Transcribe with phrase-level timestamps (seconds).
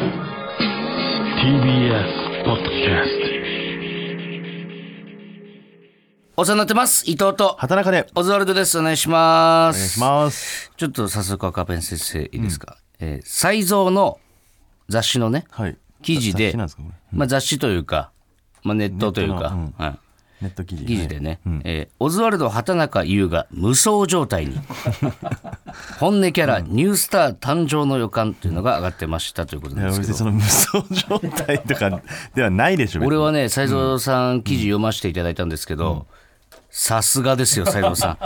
[0.00, 0.08] TBS
[2.44, 3.20] ポッドキャス
[6.38, 7.04] お世話になってます。
[7.06, 8.06] 伊藤と畑中で。
[8.14, 8.78] オズワルドです。
[8.78, 9.76] お願いします。
[9.76, 10.72] お願いします。
[10.78, 14.18] ちょっと早速赤ペン先生いいですか、えー才蔵の
[14.88, 15.76] 雑誌のねはい。
[16.00, 18.10] 記事で雑誌なんまあ、雑誌というか、
[18.62, 19.98] まあ、ネットというか、ネットのはい、
[20.40, 20.84] ネット記事。
[20.86, 24.58] 記事でね、えーオズワルド畑中優が無双状態に。
[26.00, 30.14] 本音キャラ、ニュースター誕生の予感というのが上がってましたということですけど。
[30.14, 32.00] その無双状態とか
[32.34, 36.06] ではないでしょ別に俺はね斎藤さん記事読ませていただいたんですけど、
[36.70, 38.18] さすがですよ斎藤さん。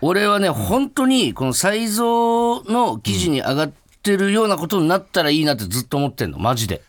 [0.00, 3.72] 俺はね本当にこの斎藤の記事に上がっ
[4.02, 6.82] てるようなことになったらいいなってずっと思ってんのマジで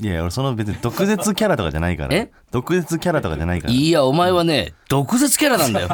[0.00, 2.14] いや俺その別に毒舌キャラとかじゃないから。
[2.14, 2.30] え？
[2.52, 3.74] 毒舌キャラとかじゃないから。
[3.74, 5.88] いやお前はね毒舌キャラなんだよ。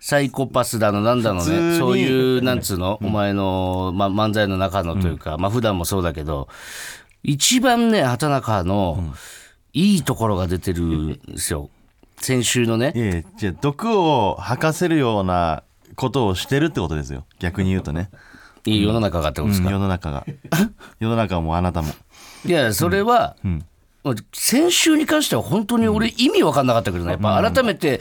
[0.00, 1.68] サイコパスだのなんだの普通に。
[1.70, 6.48] ねそういうなんつうの、お前の、ま、漫才の中のというか、まあ普段もそうだけど
[7.22, 9.14] 一番ね畑中の
[9.72, 11.70] いいところが出てるんですよ。
[12.16, 12.92] 先週のね。
[12.96, 15.62] いやいやじゃあ毒を吐かせるような
[15.94, 17.24] ことをしてるってことですよ。
[17.38, 18.10] 逆に言うとね、
[18.64, 20.26] いい世の中がってことうんですか、世の中が。
[21.00, 21.92] 世の中もあなたも。
[22.44, 23.36] いやそれは、
[24.04, 27.12] う先週に関しては本当に俺意味わかんなかったけどね。
[27.12, 28.00] やっぱ改めて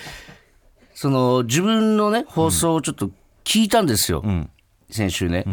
[0.93, 3.11] その自分のね放送をちょっと
[3.43, 4.49] 聞いたんですよ、ん。
[4.89, 5.45] 先週ね、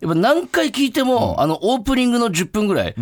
[0.00, 2.94] やっぱ何回聞いても、あのオープニングの10分ぐらい、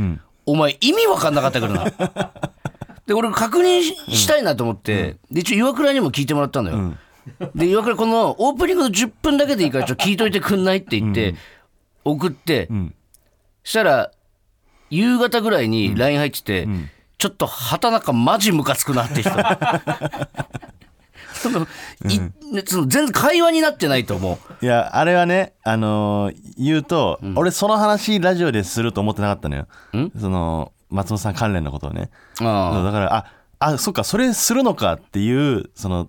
[0.46, 1.84] お前意味わかんなかったけどな。
[3.06, 6.94] で俺確認ししたいなと思って、で一応岩倉にも聞いてもらったのよ、
[7.54, 11.34] で岩倉このオープニングの10分だけでいいからちょっと聞いといてくんないって言って、
[12.04, 12.94] 送って、ん。
[13.62, 14.10] したら
[14.90, 16.68] 夕方ぐらいに LINE 入ってて、
[17.18, 19.30] ちょっと畑中マジムカつくなって人。
[21.40, 21.66] その
[22.06, 22.20] い
[22.66, 24.64] その全然会話になってないと思う。
[24.64, 29.66] いやあれはねあのー言うと、俺その話ラジオですると思ってなかったのよ。
[30.18, 32.10] その松本さん関連のことをね。
[32.40, 33.26] あだからあ
[33.58, 36.08] あそっかそれするのかっていうその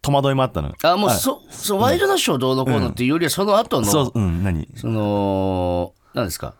[0.00, 4.68] 戸惑いもあったのああもうそそワイドナショーどうのこうのっていうよりはその後の、そううん何？
[4.76, 6.54] その何ですか？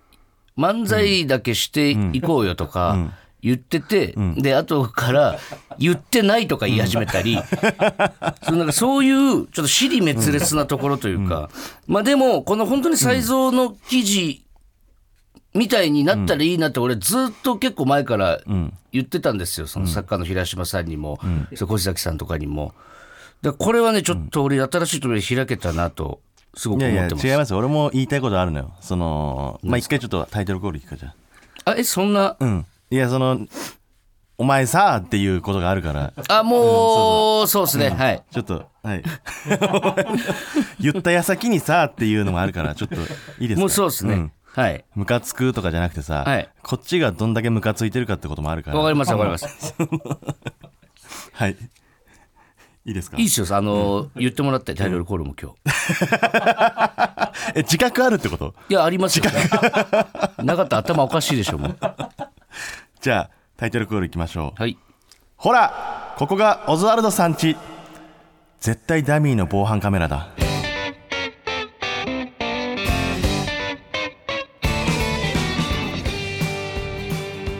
[0.56, 5.38] 漫才だけしていこうよとか言ってて、で後から
[5.78, 7.38] 言ってないとか言い始めたり、
[8.42, 11.48] そのなんかそういうちょっと尻滅裂なところというか、
[11.86, 14.44] まあでもこの本当に才蔵の記事
[15.54, 18.40] みたいになったらいいなって俺ずっと結構前から
[18.92, 19.68] 言ってたんですよ。
[19.68, 21.20] その作家の平島さんにも、
[21.54, 22.74] それ小崎さんとかにも。
[23.42, 26.20] だこれはねちょっと俺新しい扉開けたなと
[26.54, 27.26] すごくいやいや思ってます。
[27.28, 28.72] 違います俺も言いたいことあるのよ。
[28.80, 31.14] そのまあ一回ちょっとタイトルコール聞くかじゃ
[31.64, 32.20] あえそんな？
[32.24, 32.66] あうん。
[32.90, 33.46] いやその
[34.38, 36.12] お前さっていうことがあるから。
[36.28, 38.22] あもうそうですね、はい。
[38.32, 39.02] ちょっとはい。
[40.80, 42.96] 言った矢先にさっていうのもあるからちょっと
[43.40, 43.60] いいですか？
[43.60, 44.32] もうそうですね、ん。
[44.52, 44.84] はい。
[44.94, 46.48] ムカつくとかじゃなくてさ、はい。
[46.62, 48.78] こっちがどんだけムカついてるかってこともあるから。
[48.78, 49.74] わかりますわかります。
[51.32, 51.56] はい
[52.88, 53.18] いいですか？
[53.18, 53.46] いいっすよ。
[53.54, 55.56] あの、言ってもらってタイトルコールも今日。
[57.54, 58.54] え自覚あるってこと？
[58.70, 59.24] いやありますよ。
[60.38, 61.76] なかったら頭おかしいでしょもう。
[63.02, 64.60] じゃあタイトルコールいきましょう。
[64.60, 64.78] はい。
[65.36, 67.56] ほらここがオズワルドさんち
[68.60, 70.28] 絶対ダミーの防犯カメラだ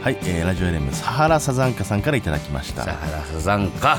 [0.08, 2.82] はい、えーラジオネームサハラサザンカさんからいただきました。
[2.82, 3.98] サハラサザンカ。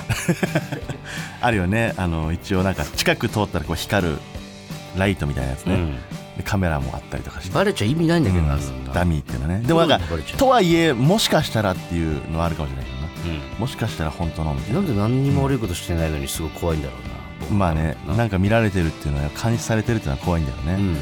[1.40, 1.94] あるよね。
[1.98, 4.18] あの一応なんか近く通ったらこう光る
[4.98, 5.94] ライトみたいなやつね、うん。
[6.36, 7.54] でカメラもあったりとかして。
[7.54, 8.58] バレちゃ意味ないんだけどな、
[8.92, 9.68] ダミーっていうのはね。
[9.68, 13.08] でもなんかとはいえもしかしたらっていうのはあるかもしれないけどな。
[13.58, 17.09] うもしかしたら本当のみたいん、なんで何にも悪いことしてないのにすごい怖いんだろうなな
[17.52, 20.80] まあねなんか見られてるっていうのは監視されてるっていうのは怖いんだよね、うん。
[20.80, 20.98] うん。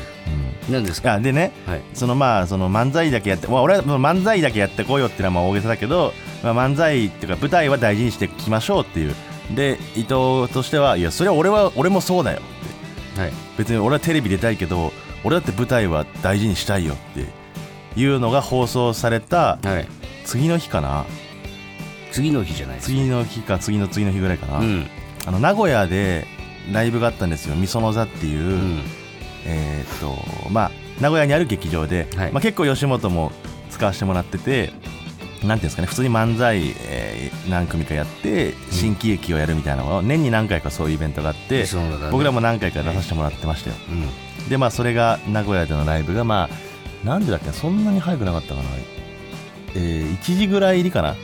[0.69, 1.13] 何ですか？
[1.13, 1.81] あでねはい。
[1.94, 6.13] そのまあその漫才だけやって、まあ、俺は漫才だけやってこうよっていうのはまあ大げさだけど、
[6.44, 9.16] まあ、漫才っていうか舞台は大事にしていきましょうっていう。
[9.56, 13.22] で伊藤としてはいやそれは俺は俺もそうだよって。
[13.22, 13.31] はい。
[13.57, 14.91] 別に俺はテレビ出たいけど
[15.24, 17.38] 俺だって舞台は大事にしたいよって。
[18.00, 19.88] いうのが放送されたはい。
[20.24, 21.06] 次の日かな。
[22.12, 24.88] 次の日じゃないです次の日か次の次の日ぐらいかな、うん。
[25.25, 26.27] あの名古屋で
[26.72, 27.56] ライブがあったんですよ。
[27.56, 28.81] みその座っていう、うん。
[29.46, 30.16] えーっと
[30.52, 30.72] まあ
[31.02, 32.31] 名古屋にある劇場で、はい。
[32.31, 33.31] まあ、結構吉本も
[33.69, 41.68] 使わせてもらっててなんていうんですかね普通に漫才、えー何組かやって新喜劇をやるみたいなのを年に何回かそういうイベントがあって、ね。
[42.12, 43.75] 僕らも何回か出させてもらってましたよ。
[43.90, 44.50] うん。
[44.50, 46.50] でまあそれが名古屋でのライブがま
[47.04, 48.69] あなんでだっけなそんなに早くなかったかな。
[49.75, 51.16] えー1時ぐらい入りかな。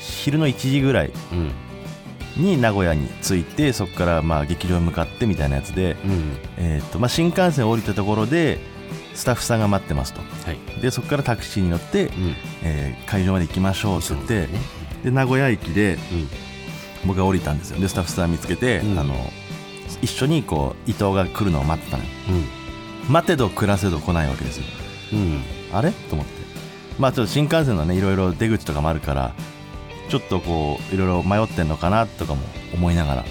[0.00, 1.10] 昼の1時ぐらい。
[1.32, 1.50] うん
[2.36, 6.36] に名古屋に着いてそこからまあ劇場に向かってみたいなやつで、うん。
[6.58, 8.58] えーとまあ、新幹線降りたところで
[9.14, 10.20] スタッフさんが待ってますと。
[10.20, 10.80] はい。
[10.80, 12.34] でそこからタクシーに乗って、うん。
[12.62, 14.60] えー会場まで行きましょうって言ってね。
[15.04, 16.28] で名古屋駅でうん。
[17.06, 17.80] 僕が降りたんですよ。
[17.80, 18.98] でスタッフさん見つけて、うん。
[18.98, 19.14] あの
[20.02, 22.10] 一緒にこう伊藤が来るのを待ってたのよ。
[22.30, 22.66] うん。
[23.08, 24.64] 待てど暮らせど来ないわけですよ
[25.12, 25.40] うん
[25.72, 26.32] あれと思って
[26.98, 29.32] まあちょっと新幹線のねいろいろ出口とかもあるから
[30.08, 32.42] ちょっとこういろいろ迷ってんのかなとかも
[32.74, 33.24] 思いながら。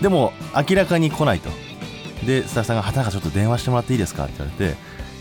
[0.00, 0.32] でも
[0.68, 1.50] 明らかに来ないと。
[2.26, 4.76] でスタッフさんが「畑中ちょっと電話してもらっていいですか?」って言われて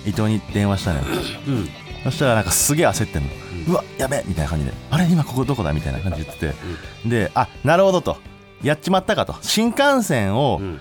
[0.06, 1.06] 伊藤に電話したのよ。
[1.48, 1.70] うん。
[2.04, 3.30] そしたらなんかすげえ焦ってんの、
[3.70, 4.74] うわやべえみたいな感じで。
[4.92, 5.72] あれ今ここどこだ？
[5.72, 6.60] みたいな感じで言って
[7.06, 8.18] て、であなるほどと。
[8.62, 9.36] やっちまったかと。
[9.42, 10.80] 新幹線を、うん。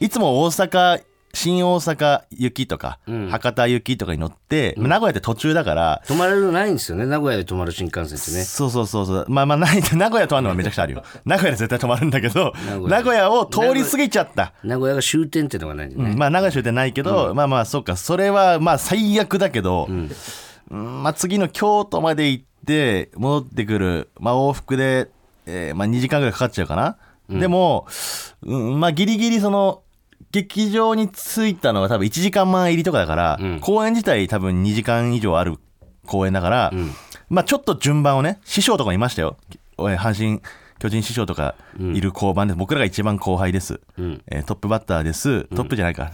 [0.00, 1.00] いつも大阪
[1.34, 3.28] 新大阪行きとか、うん。
[3.28, 8.44] 博多行きとかに乗って、名古屋って途中だから、泊まれるのないんですよね名古屋で泊まる新幹線ってね。
[8.44, 9.26] そうそうそうそう。
[9.28, 11.02] まあまあない 名古屋泊まるのはめちゃくちゃあるよ。
[11.24, 12.88] 名古屋で絶対泊まるんだけど名古屋。
[12.88, 14.52] 名古屋を通り過ぎちゃった。
[14.62, 16.18] 名古屋が終点っていうのがないんでね、うん。
[16.18, 17.96] まあ名古屋終点ないけど、まあまあそうか。
[17.96, 20.10] それはまあ最悪だけど、うん。
[20.70, 25.10] まあ、次の京都まで行って戻ってくる、まあ、往復で、
[25.46, 26.96] えーまあ、2時間ぐらいかかっちゃうかな、
[27.28, 27.86] でも、
[28.42, 29.82] うん、まあギリギリその
[30.34, 33.60] 劇場に着いたのが多分1時間前入りとかだから、うん。
[33.60, 35.58] 公演自体多分2時間以上ある
[36.06, 36.90] 公演だから、ん。
[37.28, 39.36] まあちょっと順番をね師匠とかいましたよ。
[39.78, 40.42] 阪神
[40.80, 44.22] 巨人師匠とかいる交番で、僕らが一番後輩です、うん。
[44.26, 45.44] えートップバッターです。
[45.54, 46.10] トップじゃないか、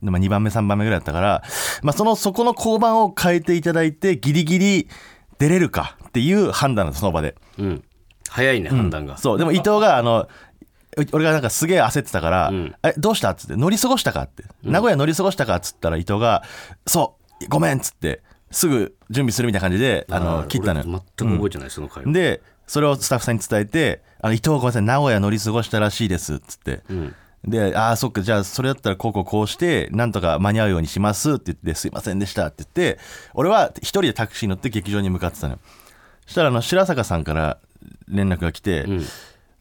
[0.00, 1.42] まあ、2番目3番目ぐらいだったから、
[1.82, 4.88] まあ、そのそこの交番を変えていただいてギリギリ
[5.38, 7.34] 出れるかっていう判断なんですその場で。
[7.58, 7.84] うん。
[8.30, 9.38] 早いね判断が、そう。
[9.38, 10.28] でも伊藤があのう
[11.12, 12.74] 俺がなんかすげえ焦ってたから「ん。
[12.82, 16.42] えどうした?」っつって「乗り過ごしたか?」って「名古屋乗り過ごしたか?」っつったら伊藤が
[16.86, 20.86] 「そうごめん」っつってすぐ準備するみたいな感じであの切ったのよ。
[20.88, 27.14] 俺全く覚えてない、その回はでそれをスタッフさんに伝えて「あの伊藤ごめんなさい名古屋乗り過ごしたらしいです」っつって、ん。
[27.44, 32.98] で「ああそっかじゃあそれだったらこうこうこうしてなんとか間に合うようにします」って言って「すいませんでした」って言って
[33.34, 35.60] 俺は一人でタクシーに乗って劇場に向かってたのよ。
[36.26, 37.58] そしたらあの白坂さんから
[38.08, 39.04] 連絡が来て、ん。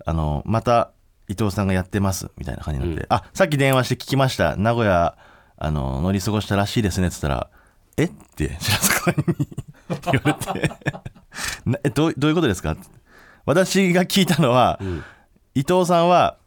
[0.06, 0.92] あのまた
[1.28, 4.56] 伊藤さんがやってますみたいな感じになって、あさっき電話して聞きました。
[4.56, 5.16] 名古屋
[5.58, 7.50] あの乗り過ごしたらしいですねっつったら
[7.98, 8.06] 「え？
[8.06, 9.48] っ?」て白坂に
[9.90, 10.72] 言われて。
[11.66, 12.76] なえどうどういうことですか?」
[13.46, 14.80] 私が聞いたのは、
[15.56, 16.38] 伊藤さんは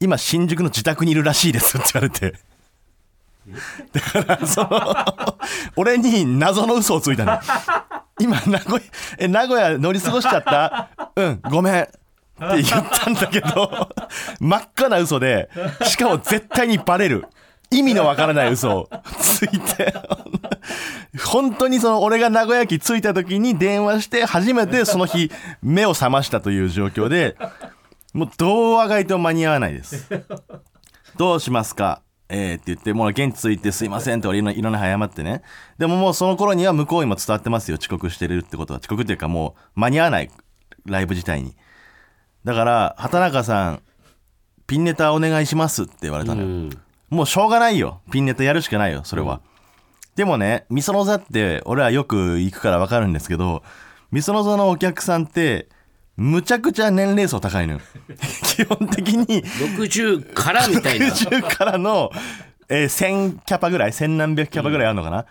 [0.00, 2.38] 今新宿の自宅にいるらしいですって言われて。
[3.92, 5.38] だからその
[5.76, 7.40] 俺に謎の嘘をついたの
[8.20, 8.80] 今名古屋
[9.18, 10.88] え名古屋乗り過ごしちゃった？
[11.16, 11.88] うんごめん
[12.42, 13.88] って言ったんだけど
[14.40, 15.50] 真っ赤な嘘で
[15.84, 17.26] しかも絶対にバレる
[17.70, 18.90] 意味のわからない嘘を
[19.20, 19.94] ついて
[21.24, 25.30] 本当にその俺が名古屋駅着いた時に電話して初めてその日
[25.62, 27.36] 目を覚ましたという状況で
[28.14, 30.08] もうどうあがいても間に合わないです
[31.16, 32.00] どうしますか？
[32.30, 35.42] えー、って言って、もう現地着いてすいませんって俺いろんないろんな謝ってね。
[35.78, 37.78] でももうその頃には向こうにも伝わってますよ。
[37.80, 38.80] 遅刻してるってことは。
[38.80, 40.30] 遅刻っていうかもう間に合わない。
[40.84, 41.56] ライブ自体に。
[42.44, 43.82] だから、畑中さん、
[44.66, 46.46] ピンネタお願いしますって言われたのよ。
[46.46, 46.70] うん。
[47.10, 48.00] もうしょうがないよ。
[48.10, 49.40] ピンネタやるしかないよ、それは。
[50.14, 53.62] でもね、みその座って俺はよく行くからわかるんですけど、
[54.10, 55.68] みその座のお客さんって、
[56.16, 57.80] むちゃくちゃ年齢層高いのよ。
[58.56, 61.06] 基本的に、60からみたいな。
[61.06, 62.10] 60からの、
[62.68, 65.24] えー1000キャパぐらい1000何百キャパぐらいあるのかな、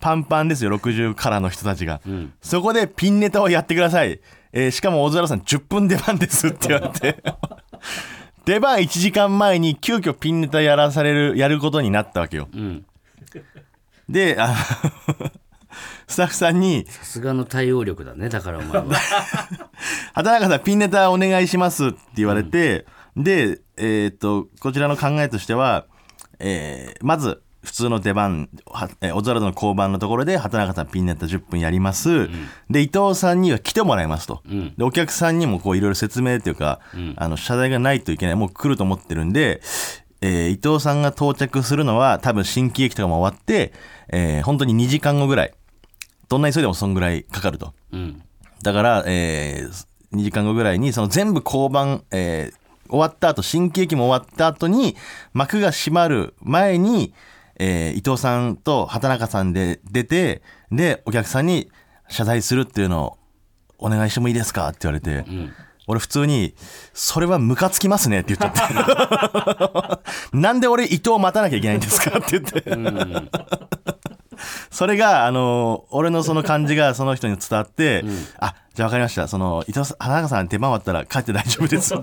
[0.00, 2.00] パンパンですよ60からの人たちが、
[2.42, 4.20] そこでピンネタをやってください、
[4.56, 7.22] えーしかも小津原さん10分出番ですって言われて。
[8.46, 12.84] 出番1時間前に急遽ピンネタやらされるやることになったわけよ、ん。
[14.08, 14.54] であ
[16.06, 18.84] スタッフさんにさすがの対応力だねだからお前は。
[20.12, 25.86] 畑中さんピンネタお願いしますって言われて、で、えーっとこちらの考えとしては、
[26.38, 28.48] えーまず普通の出番
[29.14, 32.28] オズワルドの交番のところで畑中さんピンネタ10分やります、
[32.70, 34.74] で伊藤さんには来てもらいますと、ん。
[34.76, 36.80] でお客さんにもこういろいろ説明というか、
[37.16, 39.60] あの謝罪がないといけないもう来ると思ってるんで、
[40.20, 43.72] えー伊藤さんが到着するのは多分新喜劇とかも終わって、
[44.08, 45.54] えー本当に2時間後ぐらい。
[46.28, 47.74] どんな急いでもそんぐらいかかると。
[47.92, 48.22] うん。
[48.62, 54.94] だから、えー2時間後ぐらいにその全部交番、えー終わった後新喜劇も終わった後に
[55.32, 57.14] 幕が閉まる前に、
[57.58, 60.42] えー伊藤さんと畑中さんで出て
[60.72, 61.70] でお客さんに
[62.08, 63.18] 謝罪するっていうのを
[63.78, 65.24] お願いしてもいいですかって言われて、
[65.86, 66.54] 俺普通に
[66.94, 70.36] 「それはムカつきますね」って言っちゃって。
[70.36, 72.62] なんで俺伊藤待たなきゃいけないんですかって言って。
[74.70, 78.04] それが、あの俺のその感じがその人に伝わって、
[78.38, 79.28] あ、じゃあ分かりました。
[79.28, 81.94] その、伊藤さん、花中さん出番終わったら帰って大丈夫です。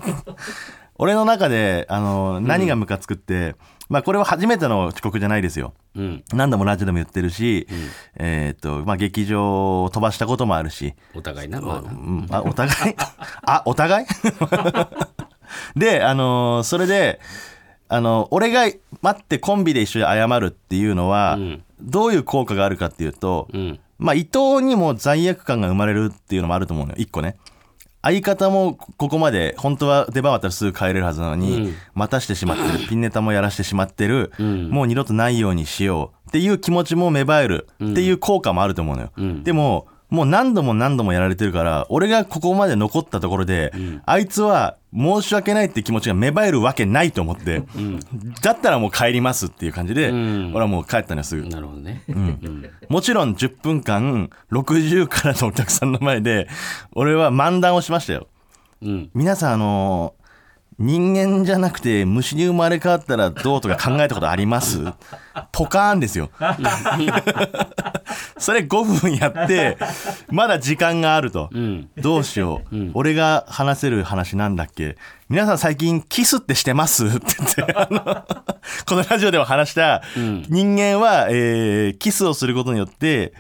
[0.97, 3.55] 俺の中で、あの何がムカつくって、
[3.91, 5.73] まあこれは初めての遅刻じゃないですよ。
[5.95, 6.23] うん。
[6.33, 7.67] 何度もラジオでも言ってるし、
[8.15, 11.83] えーっとまあ劇場を飛ばしたこともあるし、お互いなま
[12.31, 12.37] あ。
[12.37, 12.95] あお互い？
[13.43, 14.07] あお互い？
[15.75, 17.19] であのーそれで
[17.89, 18.63] あの俺が
[19.01, 21.61] 待ってコンビで一緒に謝るっていうのは、ん。
[21.81, 23.79] どういう効果があるかっていうと、うん。
[23.99, 26.95] まあ伊藤にも罪悪感が生まれるっていうのもあると思うのよ。
[26.99, 27.35] 一個ね
[28.03, 31.75] 相方もここまで本当は出番終わったらすぐ帰れるはずなのに、うん。
[31.93, 34.69] 待たしてしまってる ピンネタもやらしてしまってる、ん。
[34.69, 39.43] もう二度とないようにしようっていう気持ちも芽生えるっていう効果もあると思うのよ、ん。
[39.43, 43.73] でももう何度も何度もやられてるから俺がここまで残ったところで、
[44.05, 47.63] あいつは申し訳ないって気持ちが芽生えるわけないと思って、
[48.41, 50.51] だったらもう帰りますっていう感じで、ん。
[50.51, 51.41] 俺はもう帰ったのよす。
[51.41, 52.03] ぐなるほどね。
[52.09, 52.69] うん。
[52.89, 56.49] もちろん10分間60からのお客さんの前で
[56.93, 58.27] 俺は漫談をしましたよ。
[58.81, 59.09] うん。
[59.13, 60.13] 皆さんあの
[60.81, 64.79] 人間じゃなくて虫に生まれ変わったらどうとか考えたことあります？
[65.53, 66.29] ポカーンですよ。
[68.37, 69.77] それ5分やって
[70.29, 71.89] まだ時間があると、ん。
[71.97, 74.97] どうしよう、俺が話せる話なんだっけ？
[75.29, 77.05] 皆さん最近キスってしてます？
[77.05, 78.01] って言ってあの
[78.85, 83.33] このラジオでも話した、人間は、えーキスをすることによって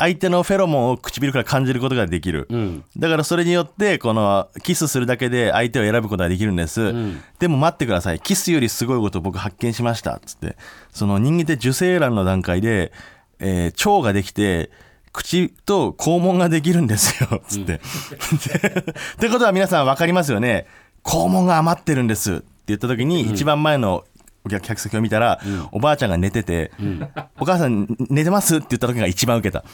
[0.00, 2.84] 相手のフェロモンを唇から感じることができる、ん。
[2.96, 6.94] だからそれによってこのキスするだけで相手を選ぶことができるんです、
[7.38, 8.20] でも待ってください。
[8.20, 10.14] キスよりすごいことを僕発見しました。
[10.14, 10.56] っつって。
[10.90, 12.92] その人間って受精卵の段階で、
[13.38, 14.70] えー腸ができて
[15.12, 17.42] 口と肛門ができるんですよ。
[17.46, 18.82] つって、でっ
[19.18, 20.66] てことは皆さん分かりますよね。
[21.04, 22.36] 肛門が余ってるんです。
[22.36, 24.04] って言った時に一番前の
[24.44, 25.40] お客客席を見たら、
[25.72, 26.72] おばあちゃんが寝てて、
[27.38, 29.64] お母さん寝てますって言った時が一番受けた。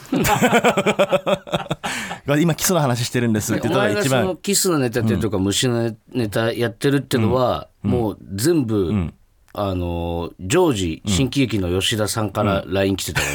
[2.39, 9.11] 今キスの話してるんですってお言ったの前が一番キスのネタやってるとか、虫のネタやってるってのは、もう全部、
[9.53, 13.27] あの常時新喜劇の吉田さんから LINE 来てたか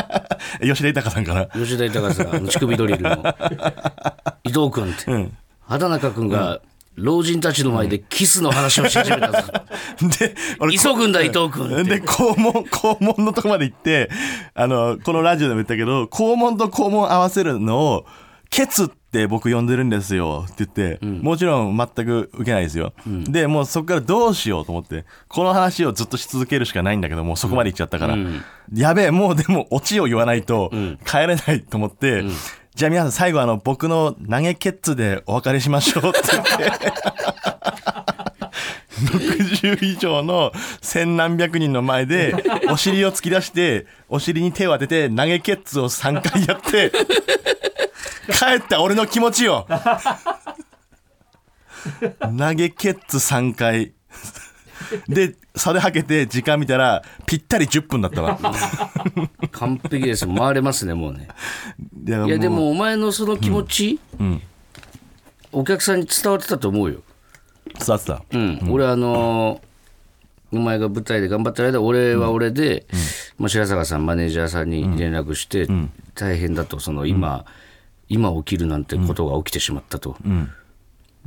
[0.00, 0.28] ら
[0.60, 1.46] 吉田豊さんから。
[1.54, 3.10] 吉田豊さん乳首ドリルの。
[4.44, 5.30] 伊藤君って、
[5.68, 6.60] 畑中君が
[6.96, 9.52] 老人たちの前でキスの話をし始めたぞ、
[10.20, 14.10] で俺急ぐんだ伊藤君で肛門肛門のとこまで行って
[14.54, 18.06] あのこのラジオでも言ったけど肛門と肛門合わせるのを
[18.48, 20.44] ケツって僕呼んでるんですよ。
[20.46, 28.16] って言って、もちろん全く受けないですよ、でもうそこからどうしようと思ってこの話をずっとし続けるしかないんだけどもうそこまで行っちゃったから、
[28.72, 30.70] やべえもうでもオチを言わないと
[31.04, 32.22] 帰れないと思って、
[32.74, 36.92] じゃあ皆さん最後あの僕の投げケッツでお別れしましょうって言って。
[39.04, 42.34] 60以上の千何百人の前で
[42.70, 46.90] お尻を突き出してお尻に手を当てて投げケッツを3回やって
[48.32, 49.66] 帰った俺の気持ちよ。
[52.20, 53.92] 投げケッツ3回
[55.08, 58.38] で袖はけて時間見たらぴったり10分だったわ。
[59.52, 60.26] 完璧です。
[60.26, 61.28] よ回れますねもうね。
[62.06, 64.00] いやでもお前のその気持ち、
[65.52, 67.00] お客さんに伝わってたと思うよ。
[67.78, 68.22] 伝わってた。
[68.32, 69.74] うん、俺あのー
[70.52, 72.86] お前が舞台で頑張ってる間俺は俺で、
[73.38, 75.66] まあ、白坂さんマネージャーさんに連絡して、
[76.14, 77.44] 大変だとその今、
[78.08, 80.16] 今起きるなんてことが起きてしまったと、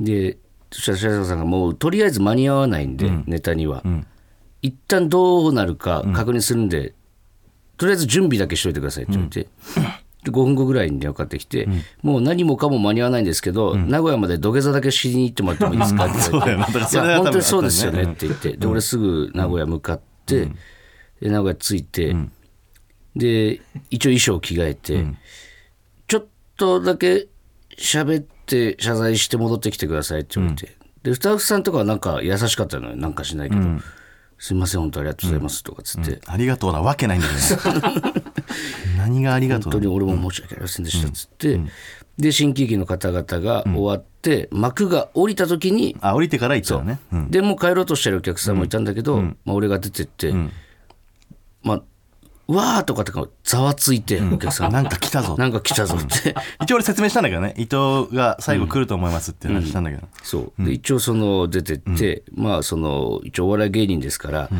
[0.00, 3.82] でそしたら白坂さんがもうとりあえず間に合わないんで、ネタには、
[4.62, 6.94] 一旦どうなるか確認するんで、
[7.76, 9.48] とりあえず準備だけしといてくださいって言って、
[10.24, 11.68] で5分後ぐらいに電話かかってきて、
[12.02, 16.60] もう何もかも間に合わないんですけど、名古屋まで土下座だけしに行ってもらってもいいですかって言われて、
[17.16, 20.46] 本当にそうですよねって言って、で俺すぐ名古屋向かって、
[21.20, 22.16] で名古屋着いて、
[23.14, 23.60] で
[23.90, 25.06] 一応衣装着替えて、
[26.08, 27.28] ちょっとだけ
[27.76, 28.37] 喋って
[28.78, 32.96] 謝罪して戻ってきてくださいって言われて、でスタッフさんとかはなんか優しかったのよ。
[32.96, 33.62] なんかしないけど、
[34.38, 38.22] すいません本当ありがとうございますとかつって、ありがとうなわけないんだけどね。
[38.96, 41.60] 何がありがとうな本当に俺も申し訳ありませんでしたっつって、
[42.18, 46.98] で新喜劇の方々が終わって、幕が降りた時にあ降りてから行ったのね。
[47.12, 47.16] う。
[47.16, 47.30] ん。
[47.30, 50.34] でもう帰ろうとしてるお客さんもいたんだけど、まあ、俺が出てって、
[51.62, 51.82] まあ
[52.48, 57.52] うわーとかってかざわついてお客さんなんか来たぞなんか来たぞって、 一応俺説明したんだけどね。
[57.58, 60.64] 伊藤が最後来ると思いますって話したんだけど、そう。
[60.64, 64.50] で一応その出てって、まあその一応お笑い芸人ですから、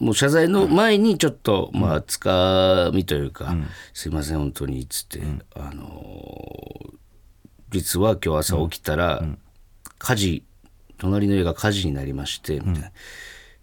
[0.00, 3.56] もう謝罪の前にちょっと、まあつかみというか、
[3.94, 5.22] すいません本当にっつって、
[5.54, 6.90] あのー
[7.72, 9.22] 実は今日朝起きたら、
[9.98, 10.42] 火事
[10.98, 12.90] 隣の家が火事になりましてみたいな、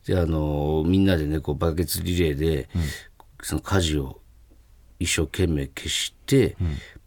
[0.08, 2.70] であのーみんなでねこうバケツリレーで、
[3.41, 4.22] その火事を
[5.00, 6.56] 一生懸命消して、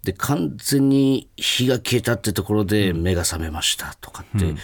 [0.02, 4.54] で完全に火が消えたってところで目が覚めましたとかって、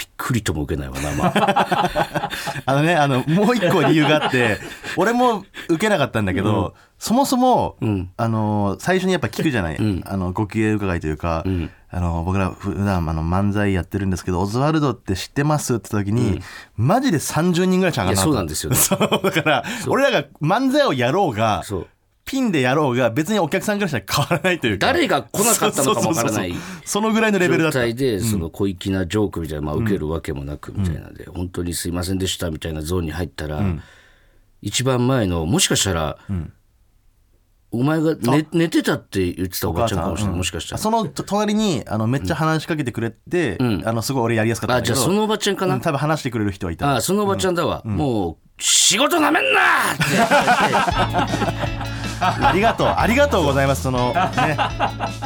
[0.00, 2.30] びっくりとも受けないわな、まあ、
[2.64, 4.56] あのね、あの、もう一個理由があって、
[4.96, 8.10] 俺も受けなかったんだけど、そもそも、ん。
[8.16, 10.02] あの、最初にやっぱ聞くじゃない、ん。
[10.06, 15.76] あの、ご機嫌伺いというか、んあの、僕ら普段あの漫才やってるんですけど、オズワルドって知ってます？
[15.76, 16.40] って時に、
[16.76, 18.22] マジで30人ぐらいしか上がらなかった。
[18.22, 18.76] そうなんですよね。
[18.78, 21.86] そう、だから、俺らが漫才をやろうが、そう。
[22.24, 24.86] ピンでやろうが、別にお客さんからしたら変わらないというか。
[24.86, 26.54] 誰が来なかったのかもわからない。
[26.84, 27.80] そのぐらいのレベルだった。
[27.80, 33.60] 状態でその小粋なジョークみたいな、まあ、受けるわけもなくみたいなで、本当にすいませんでしたみたいなゾーンに入ったら、
[34.62, 36.18] 一番前のもしかしたら、
[37.72, 40.78] お前が寝寝てたって言ってたおばちゃんかもしれない、もしかしたら。
[40.78, 44.94] その隣にあのめっちゃ話しかけてくれて、あのすごい俺やりやすかったんだけど。
[44.94, 46.96] あじゃあそのおばちゃんかな、うん多分話してくれる人はいた。
[46.96, 49.60] あそのおばちゃんだわ、もう仕事なめんな
[49.94, 50.04] って
[52.46, 53.82] ありがとうありがとうございます。
[53.82, 54.56] そのね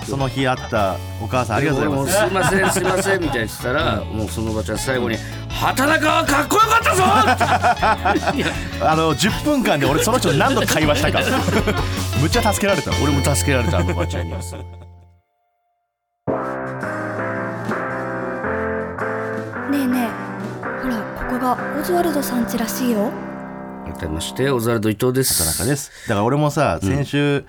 [0.08, 2.52] その日あったお母さんありがとうご俺ざいます。
[2.52, 5.16] もすいませんすいませんみたいに言ってたら、もうそのおばちゃん最後に
[5.50, 7.04] 「畑中はかっこよかったぞ!
[8.30, 8.46] って」い や
[8.82, 11.20] あの10分間で俺その人と何度会話したか。
[12.20, 12.90] むっちゃ助けられた。
[13.02, 14.38] 俺も助けられたあのおばちゃんには。
[19.70, 23.10] ねえねえほらここがオズワルドさん家らしいよ
[23.94, 25.38] 改めましてオズワルド伊藤です。
[25.38, 26.08] 田中です。
[26.08, 27.44] だから俺もさ先週、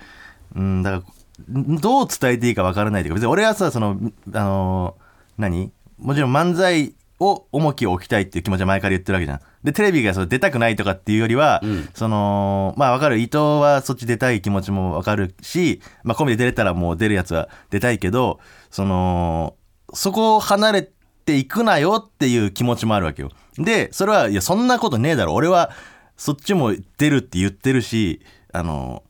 [0.54, 1.06] うん、だか
[1.52, 3.98] らんどう伝えていいかわからないというか別に俺はさその
[4.32, 4.96] あの
[5.38, 5.72] 何？
[5.98, 9.40] もちろん漫才を重きを置きたいっていう気持ちは前から言ってるわけじゃん。
[9.64, 11.62] でテレビがその出たくないとかっていうよりは、
[11.94, 13.18] そのまあわかる。
[13.18, 18.38] 伊藤はそっち出たい気持ちもわかるし、まあ、コンビで出れたらもう出るやつは出たいけど
[18.70, 19.56] その
[19.92, 20.88] そこを離れ
[21.24, 23.30] ていくなよっていう気持ちもあるわけよ。
[23.58, 25.34] でそれはいやそんなことねえだろ。
[25.34, 25.70] 俺は
[26.16, 28.20] そっちも出るって言ってるし
[28.52, 29.02] あの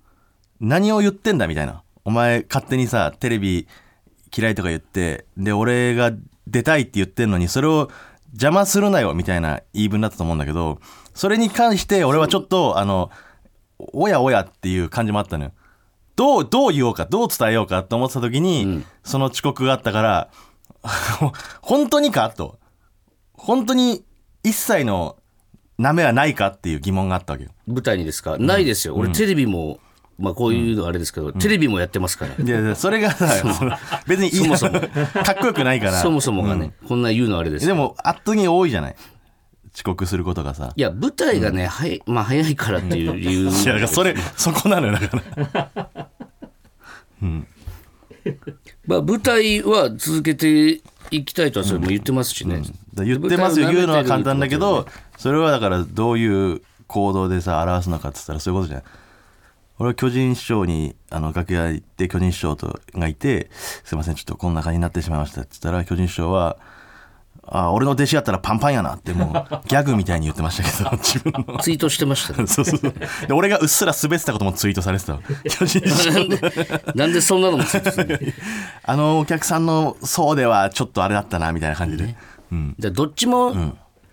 [0.60, 1.82] 何を言ってんだみたいな。
[2.04, 3.66] お前勝手にさテレビ
[4.36, 6.12] 嫌いとか言ってで俺が
[6.46, 7.90] 出たいって言ってんのにそれを
[8.30, 10.78] 邪魔するなよみたいな言い分だったと思うんだけど
[11.14, 13.10] それに関して俺はちょっとあの
[13.78, 15.52] おやおやっていう感じもあったのよ。
[16.14, 20.30] どうどう言おうかどう伝えようかと思ってた時に、その遅刻があったから
[21.60, 22.30] 本当にか？
[22.30, 22.58] と。
[23.34, 24.02] 本当に
[24.42, 25.16] 一切の
[25.78, 27.50] なめはないかっていう疑問があったわけよ。
[27.66, 28.94] 舞台にですか、ないですよ。
[28.94, 29.78] 俺テレビも、
[30.18, 34.34] まあこういうのあれですけど、テレビもやってますから、いやいやそれがさその別にいい。
[34.36, 34.80] そもそも。
[34.80, 34.86] か
[35.32, 35.92] っこよくないから。
[36.00, 37.60] そもそもがね、こんな言うのあれです。
[37.60, 38.96] けどでも圧倒的に多いじゃない？
[39.74, 40.72] 遅刻することがさ。
[40.74, 46.08] いや舞台がね、はいまあ早いからっていう理由いやだからそれそこなのよだから。
[48.86, 53.70] まあ舞台は続けていきたいとはそれも言ってますしね、だから言ってますよ。
[53.70, 58.82] 言うのは簡単だけどそれはだからどういう行動でさ表すのかっつったらそういうことじゃん。
[59.78, 63.50] 俺は巨人師匠にあの楽屋行って巨人師匠とがいて
[63.84, 66.56] 「すいませんちょっとこんな感じになってしまいました」って言ったら巨人師匠は
[67.48, 71.58] 「あ俺の弟子やったらパンパンやな」ってもう ギャグみたいに言ってましたけど 自分の。
[71.58, 72.46] ツイートしてましたね。
[72.48, 72.94] そうそうそう。
[73.28, 75.12] で俺がうっすら滑ってたこともツイートされてた。
[75.12, 75.18] な
[76.18, 76.40] んで
[76.94, 78.34] なんでそんなのもツイートする
[78.82, 82.16] あのお客さんの層ではちょっっとあれだったなみたいな感じで、
[82.50, 83.54] うん、ゃあどっちも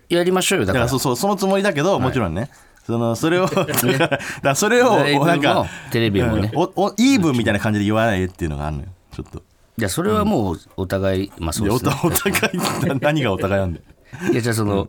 [0.08, 0.88] やりましょうよだから。
[0.88, 2.50] そうそうそのつもりだけど、もちろんね。
[2.84, 6.50] そのそれをだからだからそれをなんかテレビもね。
[6.52, 8.88] うんおおイーブンみたいな感じで言わないっていうのがあるのよ。
[9.14, 9.42] ちょっと
[9.76, 11.90] じゃあそれはもうお互い、まあそうですね。
[11.90, 12.58] いやおお互い
[12.88, 13.84] な 何がお互いなんだよ。
[14.32, 14.88] いやじゃあその、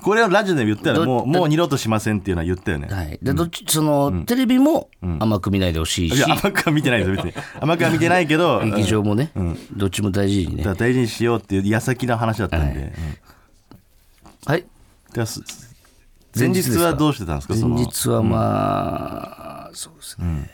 [0.00, 1.00] これはラジオで言ったよね。
[1.00, 3.18] どもうもう二度としませんっていうのは言ったよね、はい。
[3.22, 4.88] でどっちその、テレビも
[5.20, 7.32] 甘く見ないでほしいし、いや甘くは見てないです別に。
[7.60, 9.30] 甘くは見てないけど劇場もね、
[9.76, 10.58] どっちも大事にね。
[10.58, 12.88] だから大事にしようっていう矢先の話だったんで、はい。
[12.88, 12.92] うん
[14.46, 14.60] はい。
[14.60, 15.42] だからす
[16.36, 17.76] 前日はどうしてたんですかその？
[17.76, 20.50] 前日はまあ、そうですね。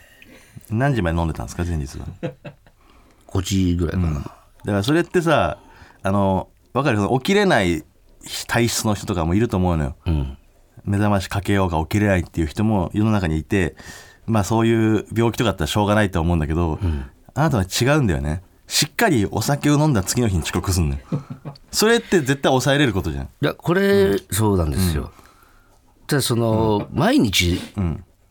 [0.69, 2.05] 何時まで飲んでたんですか前日は？
[3.31, 4.31] 5時ぐらいかな、だか
[4.65, 5.57] らそれってさ
[6.03, 6.97] あの分かる？
[6.97, 7.83] その起きれない
[8.47, 10.37] 体質の人とかもいると思うのよ、ん。
[10.85, 13.75] 目覚ましかけようが起きれないっていう人も世の中にいて
[14.25, 16.79] まあそういう病気とかあったらしょうがないと思うんだけど、
[17.33, 18.43] あなたは違うんだよね。
[18.67, 21.01] しっかりお酒を飲んだ次の日に遅刻すんのよ。
[21.71, 23.25] それって絶対抑えれることじゃん。
[23.25, 25.11] いやこれ、そうなんですよ、
[26.07, 27.59] ただその、毎日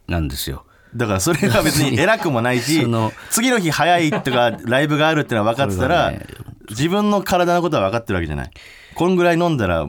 [0.07, 2.87] なんですよ、だからそれは別に 偉くもないし
[3.31, 6.27] 次の日早いとかライブがあるってのは分かってたら、ね。
[6.71, 8.51] 自分の体のことは分かってるわけじゃない。
[8.95, 9.89] こんぐらい飲んだら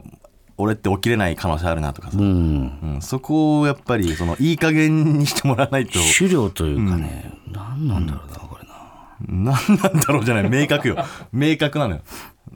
[0.58, 5.98] 俺って起きれない可能性あるなとかさ、うん、うんそこをやっぱりそのいい加減にしてもらわないと。
[6.18, 9.52] 狩猟というかね、何なんだろうなこれな。
[9.54, 10.50] 何なんだろうじゃない。
[10.50, 11.04] 明確よ。
[11.32, 12.00] 明確なのよ。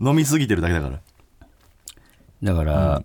[0.00, 1.00] 飲みすぎてるだけだから。
[2.42, 3.02] だから、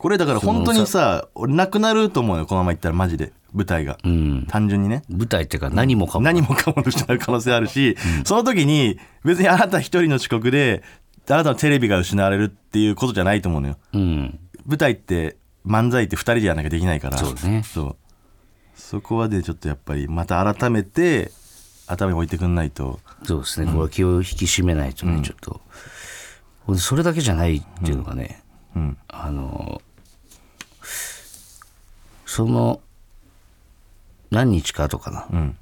[0.00, 5.02] これだから本当にさ俺なくなると思うよこのままいったらマジで舞台が、うん、単純にね。
[5.08, 10.82] 舞台っていうか何もかも、何もかも失う可能性あるし、その時に別にあなた一人の遅刻で
[11.28, 13.76] あなたのテレビが失われるっていうことじゃないと思うのよ。
[13.92, 14.38] うん。
[14.66, 15.36] 舞台って
[15.66, 17.18] 漫才って2人でやらなきゃできないから。
[17.18, 17.62] そうね。
[17.64, 17.96] そう。
[18.74, 21.30] そこはでちょっとやっぱりまた改めて
[21.86, 23.00] 頭に置いてくんないと。
[23.24, 25.60] そうですね、これは気を引き締めないとね、ちょっと。
[26.76, 28.42] それだけじゃないっていうのがね、
[28.74, 28.98] うん。
[29.08, 29.82] あの
[32.24, 32.80] その
[34.30, 35.56] 何日か後かな、うん。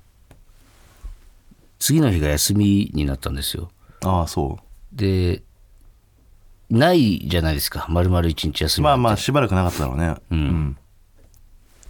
[1.79, 3.71] 次の日が休みになったんですよ。
[4.05, 4.59] ああそ
[4.93, 5.43] で
[6.71, 7.87] ないじゃないですか。
[7.89, 10.17] 丸々一日休みうまあまあしばらくなかっただろうね。
[10.31, 10.77] うん。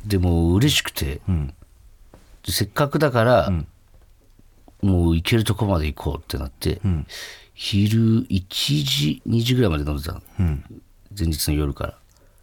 [0.07, 1.49] でも嬉しくて、ん。
[2.47, 3.53] でせっかくだから、
[4.81, 7.07] もう行けるとこまで行こうってなって、ん。
[7.55, 10.83] 昼1時2時ぐらいまで飲んでたの、うん。
[11.19, 11.99] 前日の夜から、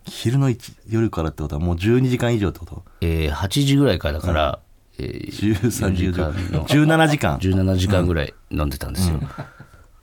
[0.06, 2.84] 昼の1夜からってことはもう12時間以上ってこと？
[3.02, 4.60] えー8時ぐらいからだから、
[4.98, 7.38] えー13時4時間の17時間。
[7.40, 9.20] 17時間ぐらい飲んでたんですよ、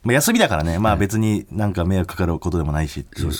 [0.03, 0.79] まあ、休みだからね。
[0.79, 3.31] まあ別になんか迷惑かかることでもないしっていう。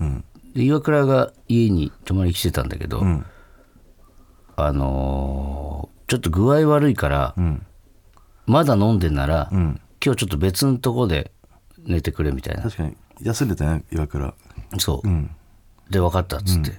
[0.00, 3.24] うんで岩倉が家に泊まり来てたんだけど、ん。
[4.56, 7.64] あのーちょっと具合悪いから、ん。
[8.44, 9.80] まだ飲んでんなら、ん。
[10.04, 11.32] 今日ちょっと別のとこで
[11.78, 12.62] 寝てくれみたいな。
[12.64, 12.94] 確かに。
[13.22, 14.34] 休んでたね岩倉。
[14.78, 15.30] そう、うん
[15.92, 16.72] で分かったっつって、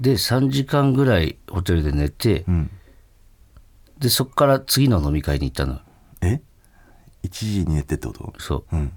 [0.00, 2.70] で3時間ぐらいホテルで寝て、うん。
[3.98, 5.80] でそっから次の飲み会に行ったの。
[6.22, 6.40] え
[7.22, 8.32] ？1時に寝てってこと？
[8.38, 8.76] そう。
[8.76, 8.92] うん。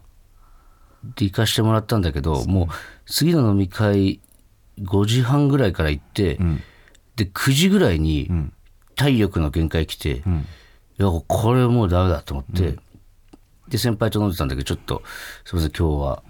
[1.18, 2.68] で行かしてもらったんだけどもう
[3.06, 4.22] 次の飲み会
[4.80, 6.62] 5時半ぐらいから行って、ん。
[7.18, 8.54] で9時ぐらいにん。
[8.96, 10.22] 体力の限界来て、い
[10.98, 12.78] やこれもうダメだと思って、
[13.68, 15.02] で先輩と飲んでたんだけどちょっと
[15.46, 16.24] すいません今日は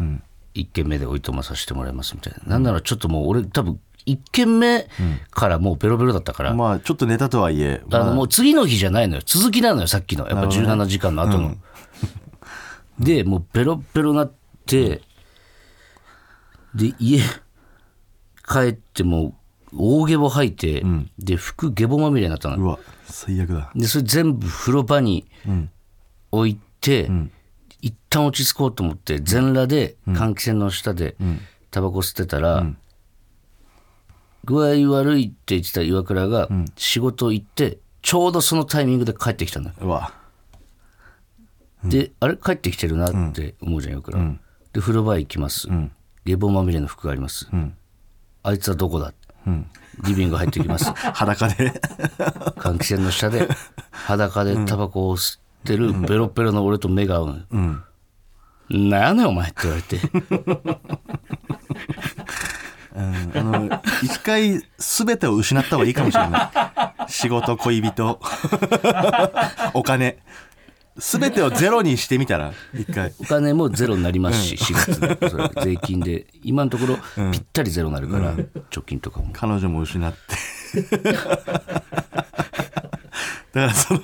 [0.56, 4.88] 1軒目でおいとまさせてもらいますみたいな、なんならちょっともう俺多分1軒目
[5.32, 8.04] からもうベロベロだったから、まあちょっと寝たとはいえあ。
[8.04, 9.22] のもう次の日じゃないのよ。
[9.26, 10.28] 続きなのよさっきの。
[10.28, 11.56] やっぱ17時間の後の、
[13.00, 14.32] でもうベロベロなっ
[14.66, 15.02] て、
[16.76, 17.20] で家
[18.48, 19.34] 帰ってもう
[19.76, 20.84] 大ゲボ吐いて、
[21.18, 22.58] で服ゲボまみれになったの。
[22.58, 23.72] うわ最悪だ。
[23.74, 25.26] でそれ全部風呂場に
[26.32, 27.10] 置いて、
[27.84, 31.18] 一旦落ち着こうと思って全裸で換気扇の下で
[31.70, 32.66] タバコ吸ってたら、
[34.46, 40.14] 具合悪いって言ってた岩倉が仕事行ってちょうどそのタイミングで帰ってきたのよ、うわ。
[41.84, 44.18] であれ帰ってきてるなって思うじゃん岩倉、
[44.72, 45.68] で風呂場行きます、
[46.24, 47.50] ゲボまみれの服があります、
[48.44, 49.14] あいつはどこだ、
[50.08, 50.86] リビング入ってきます。
[50.96, 51.82] 裸で。
[52.58, 53.50] 換気扇の下で
[53.92, 57.44] 裸でタバコを吸ってるベロベロの俺と目が合うのよ。
[58.70, 60.00] なんやねんお前って言われて。
[62.96, 66.52] あの一回全てを失った方がいいかもしれな
[67.08, 67.12] い。
[67.12, 68.20] 仕事恋人。
[69.74, 70.20] お金。
[70.96, 73.12] 全てをゼロにしてみたら一回。
[73.20, 76.28] お金もゼロになりますし、4月でそれ税金で。
[76.44, 76.98] 今のところ
[77.32, 78.36] ぴったりゼロになるから、
[78.70, 79.30] 貯金とかも。
[79.34, 81.14] 彼女も失って。
[81.14, 81.20] だ
[83.62, 84.00] からその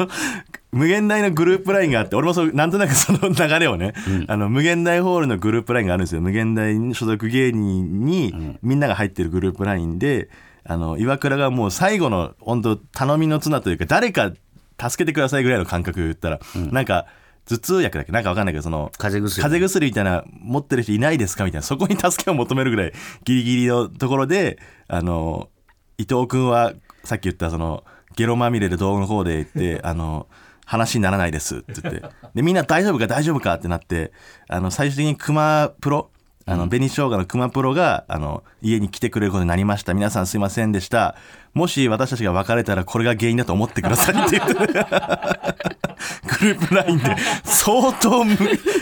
[0.71, 3.93] 無限大のグループラインがあって俺もそうなんとなくその流れをね、
[4.27, 6.21] あの無限大ホールのグループラインがあるんですよ。
[6.21, 10.29] 無限大所属芸人にみんなが入ってるグループラインで
[10.63, 14.31] あの岩倉がもう最後の本当頼みの綱というか誰か
[14.79, 17.07] 助けてくださいぐらいの感覚言ったら、なんか
[17.47, 18.11] 頭痛薬だっけ？
[18.11, 19.41] なんかわかんないけどその風邪薬。
[19.41, 21.45] 風邪薬みたいな持ってる人いないですか？
[21.45, 25.49] みたいなそこに助けを求めるぐらいギリギリのところであの
[25.97, 27.83] 伊藤君はさっき言ったその
[28.19, 30.27] ゲロまみれで動画の方で言って あの
[30.65, 32.03] 話にならないですって言って。
[32.35, 34.11] でみんな大丈夫か大丈夫かってなって
[34.49, 36.09] あの最終的に熊プロ
[36.49, 39.93] あの紅生姜の熊プロがあの家に来てくれることになりました。
[39.93, 41.15] 皆さんすいませんでした。
[41.53, 44.55] もし私たちが別れたらこれが原因だと思ってくださいって言って。
[46.39, 48.35] グループラインで相当む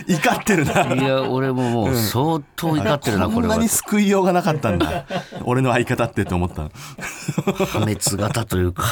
[0.08, 0.94] 怒ってるな。
[0.94, 3.54] いや、俺ももう相当怒ってるな、これは。
[3.54, 3.68] こんなに。
[3.68, 5.06] 救いようがなかったんだ。
[5.44, 6.70] 俺の相方ってって思った
[7.66, 8.84] 破滅型というか、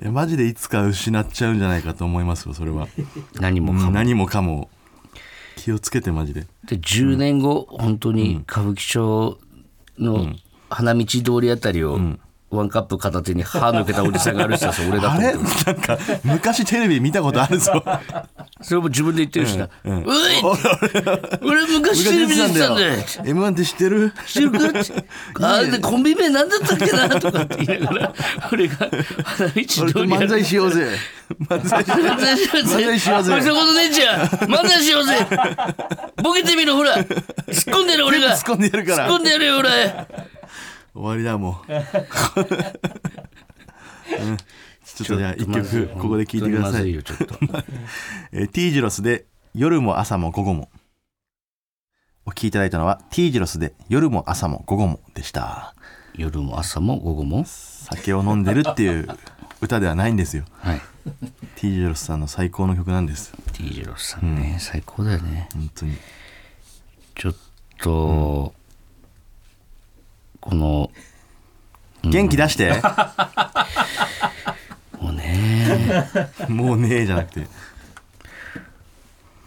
[0.00, 2.88] いやマジでいつか失っちゃうんじゃないかと思いますよそれは。
[3.40, 3.90] 何もかも。
[3.92, 4.68] 何もかも
[5.58, 6.46] 気をつけてマジで。
[6.66, 9.38] で、10年後、本当に歌舞伎町
[9.98, 10.34] の
[10.70, 11.98] 花道通りあたりを、
[12.50, 15.64] ワンカップ片手に歯抜けたおじさんが歩いてたんですよ、俺だあれと思って。
[15.70, 17.72] なんか昔テレビで見たことあるぞ
[18.62, 19.68] それも自分で言ってるしな。
[19.84, 20.02] うい
[21.46, 22.92] 俺昔テレビで言ってたんだよ。
[22.94, 24.12] M1 って知ってる？
[24.26, 24.58] 知るか？
[24.66, 24.80] って。
[25.42, 27.08] あれでコンビ名なんだったっけな？
[27.20, 28.14] とかって言いながら、
[28.50, 28.76] 俺が
[29.24, 30.88] 花道通り俺と漫才しようぜ
[31.48, 32.76] 漫才しよう漫才しようぜ。
[32.76, 34.20] 漫才しようぜことねえじゃん。
[34.26, 35.14] 漫才しようぜ。
[36.22, 36.96] ボケてみろ、ほら。
[36.96, 37.04] 突っ
[37.78, 38.30] 込んでる、俺が。
[38.30, 39.70] 突っ込んでやるから突っ込んでやるよ、俺。
[40.98, 41.76] 終わりだもう、 う
[44.32, 44.36] ん。
[44.84, 46.82] ちょっとじゃあ一曲ここで聴いてください。
[46.82, 47.38] 本当にまずいよ、ちょっと。
[48.32, 50.70] えー T ジロスで夜も朝も午後も。
[52.26, 55.74] お聴きいただいたのは T ジロスで夜も朝も午後もでした。
[56.14, 57.44] 夜も朝も午後も。
[57.46, 59.08] 酒を飲んでるっていう
[59.60, 60.44] 歌ではないんですよ。
[60.58, 60.80] はい。
[61.56, 63.32] T ジロスさんの最高の曲なんです。
[63.52, 64.34] T ジロスさん。
[64.34, 65.48] ね、最高だよね。
[65.54, 65.96] 本当に。
[67.14, 67.34] ちょっ
[67.80, 68.52] と、
[70.40, 70.90] この
[72.04, 72.80] 元気出して、
[75.00, 76.08] もうね。
[76.48, 77.46] もうねえじゃなくて。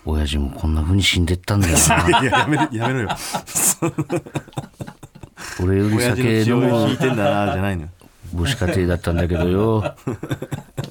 [0.04, 2.22] 親父もこんな風に死んでったんだよな。
[2.22, 3.10] いややめろやめろよ。
[5.64, 7.90] 俺より酒血を飲む引いてんだなじゃないのよ。
[8.36, 9.96] 母子家庭だったんだけどよ。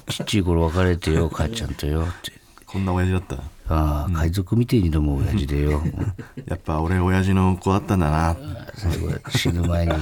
[0.07, 2.31] ちっちゃい頃別れてよ母ちゃんとよって。
[2.65, 3.35] こんな親父だった
[3.71, 5.81] ああ海賊みてえに飲む親父でよ。
[6.45, 8.37] やっぱ俺親父の子だったんだな。
[8.75, 9.93] 最後死ぬ前に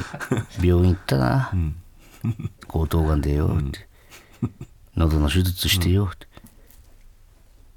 [0.62, 1.52] 病院行ったな、
[2.68, 3.56] 喉頭がんでよ。
[3.60, 3.88] って、
[4.96, 6.10] 喉の手術してよ。
[6.14, 6.28] って。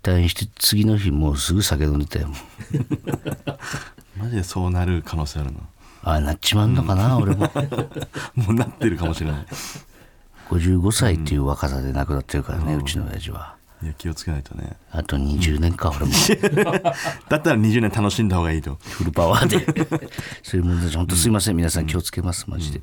[0.02, 2.28] 退院して次の日もうすぐ酒飲んでたよ。
[4.18, 5.58] マジでそうなる可能性あるな
[6.04, 7.50] ああなっちまうのかな、俺も。
[8.34, 9.46] もうなってるかもしれない。
[10.50, 14.76] 55歳っていう若さで亡くなってるからね、うちの親父はいや気をつけないとね。
[14.90, 16.12] あと20年か、俺も。
[17.28, 18.78] だったら20年楽しんだ方がいいと。
[18.80, 19.58] フルパワーで。
[20.42, 21.56] そういうもんで本当すいません。
[21.56, 22.80] 皆さん気をつけますマジで、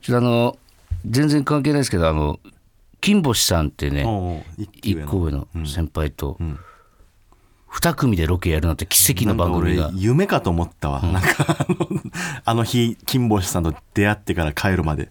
[0.00, 0.58] ちょっとあの
[1.04, 2.40] 全然関係ないですけどあの
[3.00, 6.38] 金星さんってね一一個上の先輩と
[7.68, 9.90] 二組でロケやるなんて奇跡の番組が。
[9.94, 11.76] 夢かと思ったわ、なんかあの
[12.44, 15.10] あの日金星さんと出会ってから帰るまで、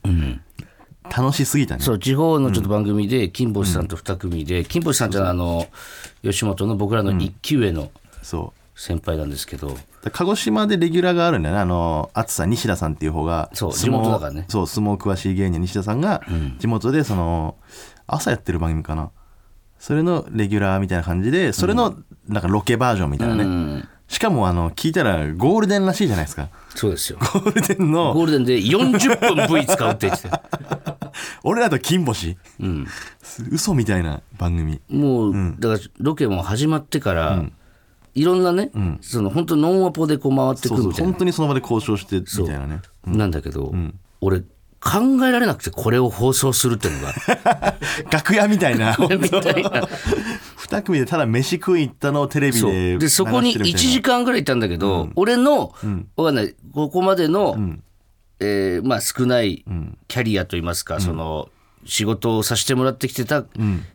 [1.16, 1.84] 楽しすぎたね。
[1.84, 5.68] そう地方のちょっと番組で金星さんと二組で、金星さんじゃあの
[6.24, 7.92] 吉本の僕らの一期上の
[8.22, 8.60] そう。
[8.80, 11.62] 先輩なんですけど、だ鹿児島でレギュラーがあるんだよね。
[11.62, 14.46] あの暑さ西田さんっていう方がそう地元だからね。
[14.48, 16.22] そう相撲詳しい芸人西田さんが
[16.60, 17.58] 地元でその
[18.08, 19.12] 朝やってる番組かな。
[19.80, 21.98] それのレギュラーみたいな感じでそれの
[22.30, 23.88] なんかロケバージョンみたいなね、うん。
[24.08, 26.48] しかもあの聞いたらゴールデンらしいじゃないですか。
[26.74, 27.20] そうですよ。
[27.22, 30.42] ゴールデンのゴールデンで40分 V 使うって言ってた
[31.44, 32.38] 俺らと金星、
[33.52, 34.82] 嘘みたいな番組。
[34.90, 37.46] もう、だからロケも始まってから、
[38.16, 38.72] いろんなね、
[39.02, 41.12] その本当ノンアポでこう回ってそうそうくるみたいな。
[41.12, 42.82] 本当にその場で交渉してみたいなね。
[43.06, 43.74] なんだけど、
[44.22, 44.42] 俺
[44.82, 47.76] 考えられなくてこれを放送するっていうのが。
[48.12, 48.98] 楽屋みたいな。
[49.20, 49.88] みたいな。
[50.58, 52.72] 二組でただ飯食い行ったのをテレビそう。
[52.72, 55.74] ででそこに1時間ぐらいいたんだけど、俺の、
[56.16, 57.58] わかんないここまでの、
[58.40, 59.66] えーまあ、少ない
[60.08, 61.50] キャリアといいますか、その
[61.86, 63.46] 仕事をさせてもらってきてた、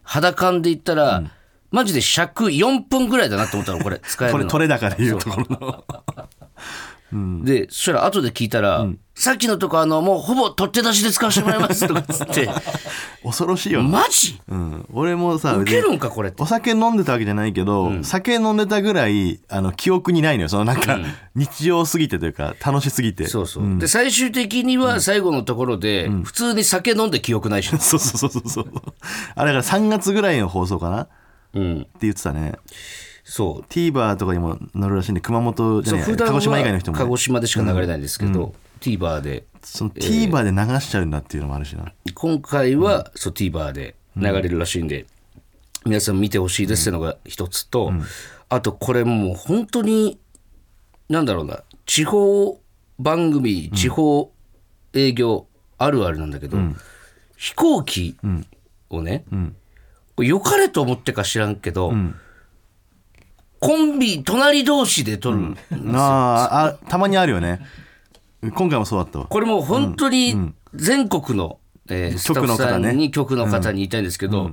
[0.03, 1.23] 肌感で言ったら、
[1.71, 4.39] マジで尺4分ぐらいだなと思ったのこれ使えるの。
[4.39, 5.85] これ取れ高でいうところ
[7.11, 7.43] の。
[7.45, 12.49] でそしたら後で聞いたら、さっきのとこあのもうほぼ取って出しで使わせてもらいますとかっつって。
[13.23, 14.39] 恐ろしいよな、マジ？
[14.49, 16.43] うん、俺もさウケるんかこれって。
[16.43, 20.49] お酒飲んでたわけじゃないけど、酒飲んでたぐらいあの記憶にないのよ。
[20.49, 20.99] そのなんか、
[21.35, 23.27] 日常すぎてというか楽しすぎて。
[23.27, 28.67] そうそう、で最終的には最後のところで、普通に酒飲んで記憶ないし、そ うそうそうそうそう。
[29.37, 31.03] あれだから3月ぐらいの放送かな？
[31.03, 31.13] って
[31.55, 32.55] うん、言ってたね。
[33.25, 33.73] そう。
[33.73, 38.55] TVer とかにも載るらしいんで熊本じゃない鹿児島以外の人もね、鹿児島でしか流れないんですけど、
[38.91, 39.45] TVer で。
[39.63, 45.07] その TVer で流しちゃうんだっていうのもあるしな、今回は、そう TVer で流れるらしいんで、
[45.87, 47.93] 皆さん見てほしいですってのが一つと、
[48.51, 50.19] あとこれもう本当に
[51.09, 52.61] なんだろうな地方
[52.99, 54.31] 番組地方
[54.93, 55.47] 営業
[55.79, 56.59] あるあるなんだけど、
[57.37, 58.17] 飛行機
[58.91, 59.25] をね、
[60.19, 61.93] 良かれと思ってか知らんけど、
[63.61, 67.61] コンビ隣同士で撮る、なああたまにあるよね
[68.53, 69.27] 今回もそうだったわ。
[69.27, 71.59] これもう本当に全国の、
[71.91, 74.53] えースタッフさんに局の方に言いたいんですけど、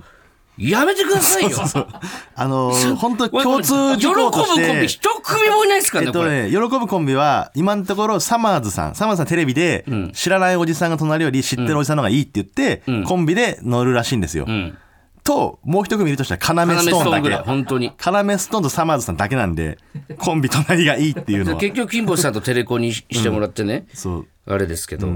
[0.57, 1.57] やめてくださいよ。
[2.35, 6.25] あのー本当共通事項とし喜ぶコンビて一組もいないですからね、えっと。
[6.25, 8.95] ね、喜ぶコンビは今のところサマーズさん。
[8.95, 14.45] サマーズさんテレビで知らないおじさんが隣より知ってるおじさんの方がいいって言って、コンビで乗るらしいんですよ。
[14.45, 14.77] ん
[15.23, 17.35] ともう一組いるとしたら要ストーンだけ。
[17.37, 17.93] 本当に。
[17.97, 19.77] カナメストーンとサマーズさんだけなんで
[20.17, 21.59] コンビ隣がいいっていうのは。
[21.61, 24.27] 結局、金星さんとテレコにししてもらってね、そう。
[24.47, 25.07] あれですけど、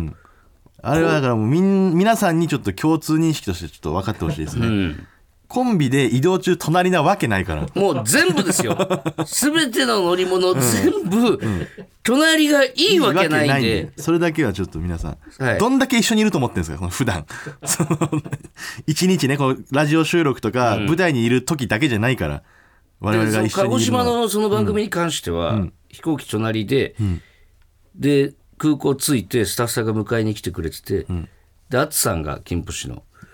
[0.82, 4.96] あれはだからもうみん皆さんにちょっと共通認識としてちょっと分かってほしいですね、
[5.56, 7.66] コンビで移動中隣なわけないから。
[7.76, 8.78] もう全部ですよ。
[9.26, 11.40] すべての乗り物全部、
[12.04, 13.94] 隣がいいわけないんで。
[13.96, 15.58] それだけはちょっと皆さん、はい。
[15.58, 17.26] どんだけ一緒にいると思ってるんですかこの普段。
[17.64, 17.98] その
[18.86, 22.44] 一日ねこうラジオ収録とか舞台にいる時だけじゃないから、
[23.00, 24.22] 我々がで一その鹿児島緒にいるのは。
[24.24, 26.96] のその番組に関しては、飛行機隣で、
[27.96, 31.06] で空港着いてスタッフさんが迎えに来てくれてて、
[31.70, 33.04] で淳さんが金星の「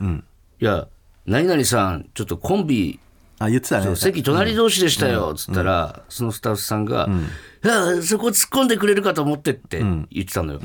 [0.61, 0.87] いや
[1.25, 2.99] 何々さんちょっとコンビ
[3.39, 7.09] あ言ってたね席隣同士でしたよっつったら、そのスタッフさんが
[7.65, 10.59] 「いやそこ突っ込んでくれるかと思って」って言ってたのよ、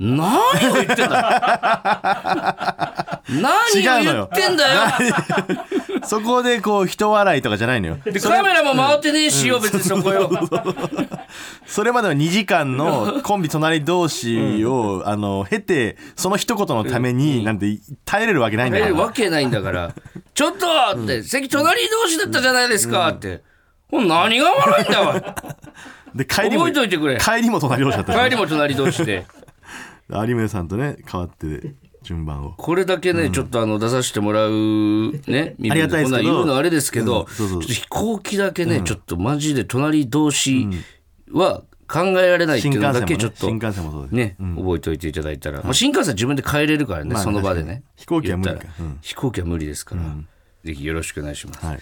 [0.00, 4.80] 何を言ってんだ 何を言ってんだよ
[6.04, 7.98] そこでこう人笑いとかじゃないのよ。
[8.04, 10.30] でカメラも回ってねえしよ別にそこよ。
[11.66, 19.94] それまでの2時間のコンビ隣同士を、あの経てその一言のためになんて耐えれるわけないんだよ、えわけないんだから
[20.34, 20.66] 「ちょっと!」
[21.02, 23.42] って、席隣同士だったじゃないですか」って、
[23.90, 25.34] ほん何が悪いんだわ
[26.14, 27.18] で帰りも覚えといてくれ。
[27.18, 29.26] 帰りも隣同士だった帰りも隣同士で。
[30.08, 31.74] 有村さんとね変わって
[32.06, 32.54] 順番を。
[32.56, 34.50] これだけね、ちょっとあの出させてもらう
[35.26, 36.08] ね身分ありがたいですけど。
[36.08, 40.68] こんなん言うのあれですけど、飛行機だけね、ちょっとマジで隣同士
[41.32, 44.14] は考えられないっていうのだけちょっと新幹線もそうです。
[44.14, 47.82] ね、覚えておいていただいたら、まあ、新幹線自分で帰れるからね、まあその場でね。
[47.96, 48.56] 飛行機は無理
[49.02, 50.02] 飛行機は無理ですから、
[50.64, 51.78] ぜひよろしくお願いします、はい。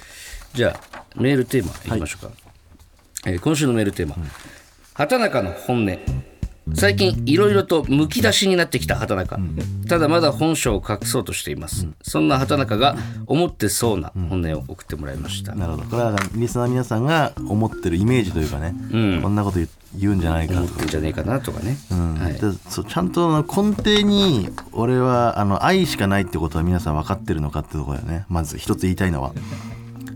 [0.55, 2.33] じゃあメールテーマいきましょうか、
[3.27, 4.17] えー今週のメールテーマ、
[4.95, 5.99] 畑中の本音
[6.73, 9.39] 最近いろいろとむき出しになってきた畑中、
[9.87, 12.97] ただまだ本性を隠そうとしています、そんな畑中が
[13.27, 15.85] 思ってそうな本音を送ってもらいました、なるほど。
[15.85, 18.75] これはリスナーの皆さんが思ってるイメージというかね、
[19.23, 20.61] こんなこと言言うんじゃないかと。
[20.61, 22.33] 思ってんじゃねえかなとかね、はい。
[22.33, 28.25] でそうちゃんと根底に俺はあの愛しかないってことは皆さん分かってるのかってところだよね。
[28.29, 29.33] まず一つ言いたいのは。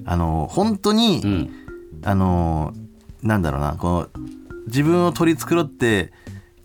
[0.05, 1.51] あの本当に、ん。
[2.05, 2.73] あの
[3.23, 3.77] なんだろうな。
[3.79, 4.09] この
[4.67, 6.13] 自分を取り繕って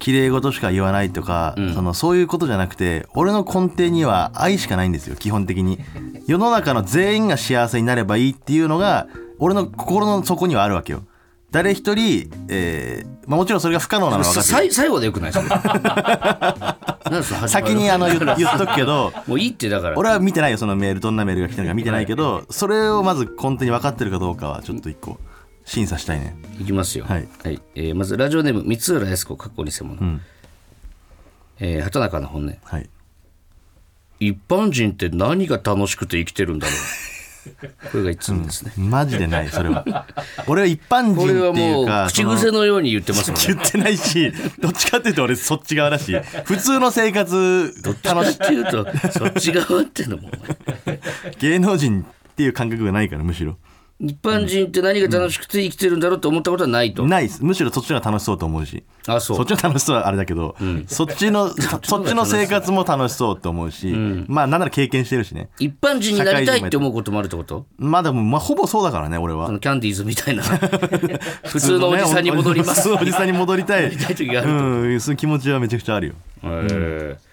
[0.03, 5.79] 綺麗事しか言わないとか、そのそういうことじゃなくて俺の根底には愛しかないんですよ基本的に。
[6.27, 9.07] 世の中の全員が幸せになればいいっていうのが
[9.39, 11.03] 俺の心の底にはあるわけよ。
[11.51, 15.31] 誰一人、えーまあ、もちろんそれが不可能なのは最後でよくない？
[15.37, 15.39] で
[17.23, 19.97] すか先にあの言 言っとくけどもういいってだから。
[19.97, 25.17] 俺は見てないよそのメールどんなメールが来たのか見てないけどそれをまず根底に分かってるかどうかはちょっと一個
[25.65, 27.05] 審査したいねいきますよ。
[27.05, 27.27] はい
[27.75, 29.95] えーまずラジオネーム三浦靖子かっこ偽物。
[30.01, 30.21] ん
[31.59, 32.55] えー畑中の本音。
[32.63, 32.89] はい
[34.19, 36.77] 一般人って何が楽しくて生きてるんだろう。
[37.91, 38.71] これがいつもですね。
[38.77, 39.83] マジでないそれは
[40.47, 43.47] 俺は一般これは人っていもううか口癖のように言ってますもんね。
[43.47, 47.73] 言ってないしどっちかっていうと俺そっち側だし普通の生活
[48.03, 50.29] 楽しっていうとそっち側ってのも
[51.39, 53.57] 芸能人っていう感覚がないからむしろ
[54.05, 57.07] 一般人って何が楽しくて生きてるんだろうと思ったことはないと。
[57.07, 57.43] ないです。
[57.43, 58.83] むしろそっちの方が楽しそうと思うし。
[59.07, 59.37] あそう。
[59.37, 63.87] そっちの楽しそうはあれだけど、そっちのそ そっちの生活も楽しそうと思うし、
[64.27, 65.47] まあなんなら経験してるしね。
[65.57, 67.65] 一般人になりたいって思うこともあるってこと？
[67.77, 69.47] まあでもまあほぼそうだからね俺は。
[69.59, 70.43] キャンディーズみたいな。
[71.47, 72.81] 普通のおじさんに戻ります。
[72.81, 73.89] 普通のおじさんに戻りたい。
[73.91, 74.55] りたい時があると。
[74.55, 76.13] うんそういう気持ちはめちゃくちゃあるよ。
[76.43, 77.32] えー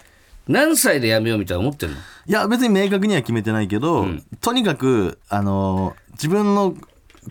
[0.51, 1.97] 何歳で辞めようみたいな思ってんの？
[1.97, 4.07] いや別に明確には決めてないけど、
[4.41, 6.75] とにかくあのー自分の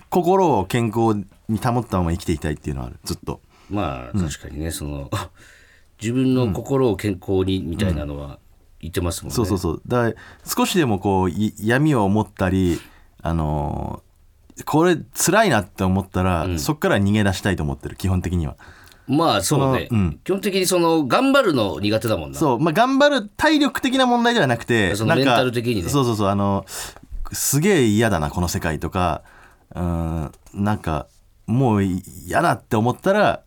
[0.10, 1.14] 心を健康
[1.48, 2.98] に保ったまま生きていきたいっていうのはある。
[3.04, 3.40] ずっと。
[3.70, 5.10] まあ確かにね、その
[6.02, 8.40] 自分の心を健康にみたいなのは
[8.82, 9.36] 言ってますもんね。
[9.36, 9.82] そうそうそう。
[9.88, 10.14] だから
[10.46, 12.80] 少しでもこうい闇を思ったり
[13.22, 14.10] あのー
[14.66, 18.58] これ辛いなって思ったら、そっから逃げ出したいと思ってる基本的には
[19.10, 20.20] まあそうね、うん。
[20.24, 22.38] 基本的にその頑張るの苦手だもんな。
[22.38, 25.90] そう、まあ、頑張る体力的な問題ではなくてそのメンタル的にね。
[25.90, 26.28] そうそうそう。
[26.28, 26.66] あの
[27.32, 29.24] すげえ嫌だなこの世界とか。
[29.76, 30.32] うん。
[30.54, 31.08] なんか
[31.48, 33.42] もう嫌だって思ったら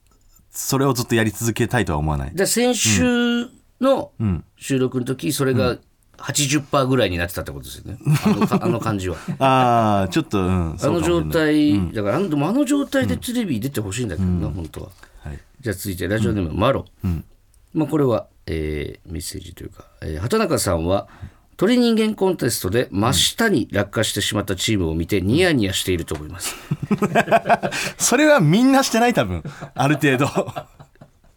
[0.51, 2.33] それをずっとやり続けたいとは思わない。
[2.35, 3.49] じゃあ先週
[3.81, 4.45] のん。
[4.57, 5.79] 収録の時それが
[6.19, 7.99] 80%ぐらいになってたってことですよね。
[8.25, 9.17] あのか あの感じは。
[9.39, 10.77] ああちょっとうん。
[10.81, 11.81] あの状かもしれない。
[11.81, 14.89] 態、だからあのでもあの状態でテレビ出てほしいんだけどな、本当は。
[15.63, 16.87] はいじゃあ続いてラジオネーム、マロ。
[17.73, 21.07] まあ、これは、えーメッセージというか、えー畑中さんは
[21.57, 26.57] 鳥人間コンテストで真下に落下してしまったチームを見てニヤニヤしていると思います。
[27.99, 29.45] それはみんなしてない多分
[29.75, 30.27] ある程度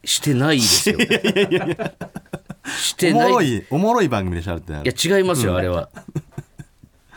[0.03, 0.97] してないですよ。
[2.79, 3.47] しておもろない。
[3.49, 5.89] いいおもろい番組でしょあるってあるや違いますよ、あれは。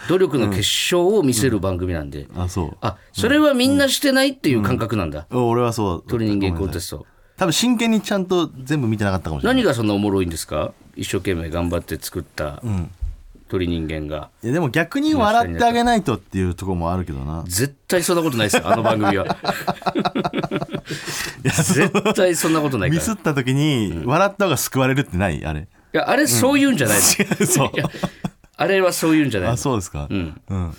[0.08, 2.26] 努力の結晶を見せる番組なんで。
[2.36, 5.26] あそうあそれはみんなしてないっていう感覚なんだ。
[5.30, 7.06] 俺はそう鳥人間コンテトスト。
[7.36, 10.72] 多分真剣にちゃんと全部見てなかったかもしれない何がそんなおもろいんですか？
[10.96, 12.60] 一生懸命頑張って作った
[13.48, 14.30] 鳥人間が。
[14.42, 19.36] いやでも逆に笑ってあげないとっていうところもあるけどな絶対そんなことないですよ、あの番組は。
[21.44, 23.02] 絶対そんなことないから。
[23.02, 25.44] いミスった時に笑った方が救われるってない？
[25.44, 27.46] あれや、あれそういうんじゃないの。
[27.46, 27.70] そう
[28.58, 29.56] あれはそういうんじゃないあの。
[29.56, 30.08] そうですか。
[30.10, 30.40] うん。
[30.48, 30.76] うん。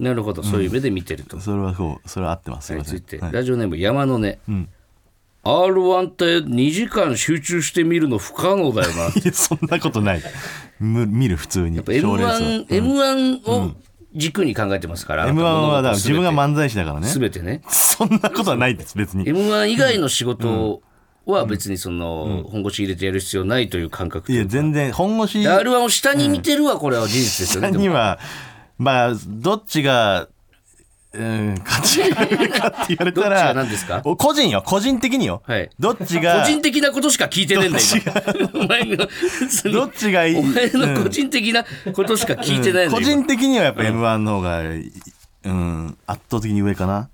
[0.00, 1.38] なるほど、そういう目で見てると。
[1.40, 2.98] それはそうそれは合ってますすいはい、ません。
[2.98, 3.32] 続いて、はい。
[3.32, 4.38] ラジオネーム山の根。
[4.50, 4.68] ん。
[5.44, 9.02] R1 って2時間集中して見るの不可能だよな。
[9.04, 10.22] や っいやそんなことない。
[10.80, 11.80] む見る普通に。
[11.82, 13.70] ぱ賞レース M1、M1 を
[14.14, 17.06] 軸に考えてますから m 1はだから自分が漫才師だからね。
[17.08, 17.62] 全てね。
[17.70, 19.28] そんなことはないです別に。
[19.28, 20.82] M 1以外の仕事
[21.30, 28.18] は別にその本腰入れてやる必要ないという感覚といや全然本腰 R1 を下に見てるはこれは事実ですよね、でもには
[28.78, 30.28] まあどっちが
[31.12, 34.00] うん勝ちかって言われた どっちですか？
[34.04, 35.68] お個人よ個人的によ、はい。
[35.78, 37.84] どっちが個人的なことしか聞いてねえんだよ
[38.52, 38.60] 今。
[38.62, 38.96] お前の
[39.72, 40.36] どっちがいい？
[40.36, 47.08] お前の個人的なことしか聞いてないんだ個よ、人的にはやっぱ m 1の方が、うん、圧倒的に上かな。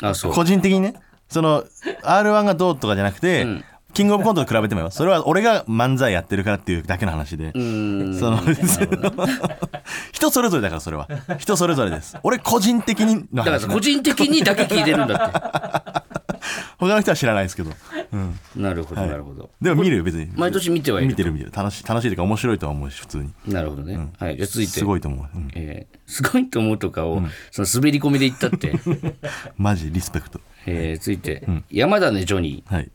[0.00, 0.32] 今あそう。
[0.32, 0.94] 個人的にね
[1.32, 1.64] その
[2.02, 3.64] r 1がどうとかじゃなくて、ん。
[3.94, 8.18] キングオブコントと比べてもよそれは俺が漫才やってるからっていうだけの話で、うん。
[8.18, 8.38] その
[10.12, 11.08] 人それぞれだからそれは。
[11.38, 12.16] 人それぞれです。
[12.22, 16.04] 俺個人的にだから個人的にだけ聞いてるんだ
[16.78, 17.70] 他の人は知らないですけど、
[18.12, 20.30] うん、ってなるほどなるほど、でも見るよ別に。
[20.34, 21.52] 毎年見てはいる見てる見てる。
[21.54, 23.30] 楽しい楽しいというか面白いとは思うし普通に。
[23.46, 24.36] なるほどね、はい。
[24.36, 24.72] じゃあ続いて。
[24.72, 25.50] すごいと思う、うん。
[25.54, 28.74] えーすごいと思うとかを、その滑り込みで言ったって、
[29.56, 32.74] マジリスペクトえー続いて、山田ねジョニー。
[32.74, 32.90] はい。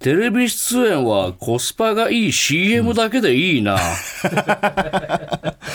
[0.00, 3.76] テレビ出演はコスパがいい CM だけでいいな、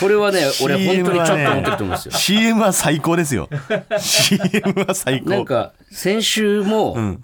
[0.00, 2.12] これはね 俺本当にちょっと思ってると思うんですよ。
[2.12, 3.48] CM は最高ですよ。
[4.00, 5.30] CM は最高。
[5.30, 7.18] なんか先週も、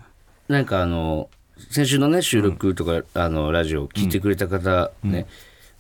[0.49, 1.29] なんかあの
[1.71, 5.27] 先週のね収録とか、あのラジオ聞いてくれた方ね、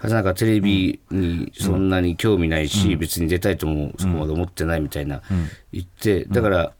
[0.02, 5.22] なんかテレビにそんなに興味ないし、別に出たいともそこまで思ってないみたいな
[5.72, 6.72] 言って、だから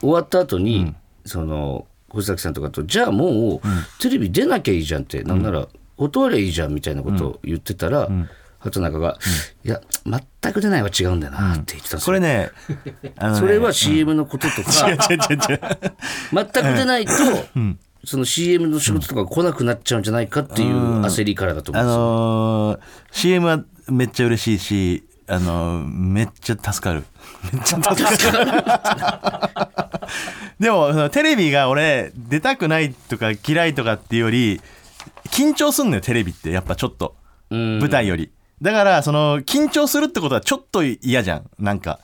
[0.00, 0.94] 終わった後に、
[1.24, 3.60] その小崎さんとかとじゃあもう、
[4.00, 8.08] テレビ出なきゃいいじゃんってなんなら断りゃいいじゃんみたいなことを言ってたら、
[8.58, 9.18] 畑中が、
[9.64, 9.80] いや
[10.42, 12.06] 全く出ないは違うんだよなって言ってたんですよ。
[12.06, 12.50] これね
[13.38, 15.60] それは CM のこととか、違う違う違う違う。
[16.32, 17.12] 全く出ないと、
[18.04, 22.00] その CM の仕事とか来なくなっちゃうんじゃないかっていう焦りからだと思あうんですよ。
[22.00, 22.80] のー
[23.12, 27.04] CM はめっちゃ嬉しいし、あのーめっちゃ助かる。
[27.52, 30.10] めっちゃ助かる。
[30.58, 34.60] でもそのテレビが俺出たくないとか嫌いとかっていうより
[35.28, 37.14] 緊張すんのよテレビってやっぱちょっと
[37.50, 38.30] うん舞台より。
[38.60, 42.00] だからその緊張するってことはちょっと嫌じゃんなんか。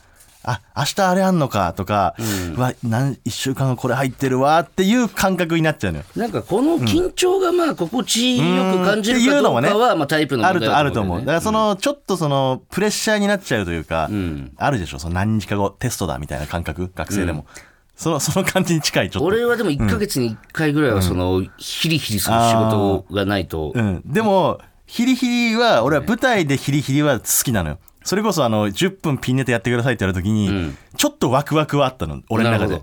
[0.49, 2.15] あ明日あれあんのかとか、
[2.55, 6.05] うわ何1週間後これ入ってるわっていう感覚になっちゃうのよ。
[6.15, 11.19] なんかこの緊張がまあ心地よく感じるかどうかはまあタイプのあると問題だあると思う。
[11.19, 17.45] だからそのの、ちょっとその、プレッシャーになっちゃうというか、んあるでしょ、その何日か後、テストだみたいな感覚、学生でも。
[17.95, 19.25] その、その感じに近い、ちょっと。
[19.25, 24.01] 俺はでも1ヶ月に1回ぐらいはそのヒリヒリする仕事がないとうん。
[24.05, 27.79] でも、ヒリヒリは、俺は舞台でヒリヒリは好きなのよ。
[28.07, 30.77] それこそあの、10分ピンネタやってくださいって言われた時に、ん。
[30.95, 32.81] ちょっとワクワクはあったの、俺の中で。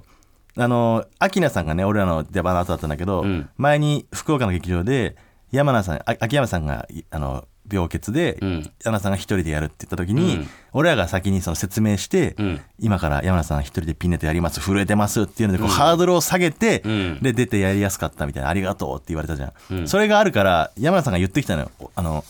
[0.58, 3.48] あの、アキナさんがね、俺らの出番の後だったんだけど、ん。
[3.56, 5.16] 前に福岡の劇場で、
[5.50, 8.70] 山名さん、あ秋山さんが、いあの、病欠で、ん。
[8.84, 12.60] 山名さんが一人でやるって言った時に、俺らが先にその説明して、ん。
[12.78, 17.20] 今から山名さん一人でピンネタやります、震えてますっていうので、こう、ハードルを下げて、ん。
[17.22, 19.88] で、出てやりやすかったみたいな、ありがとうって言われたじゃん。
[19.88, 21.70] それがあるから、山名さんが言ってきたのよ。
[21.94, 22.24] あの、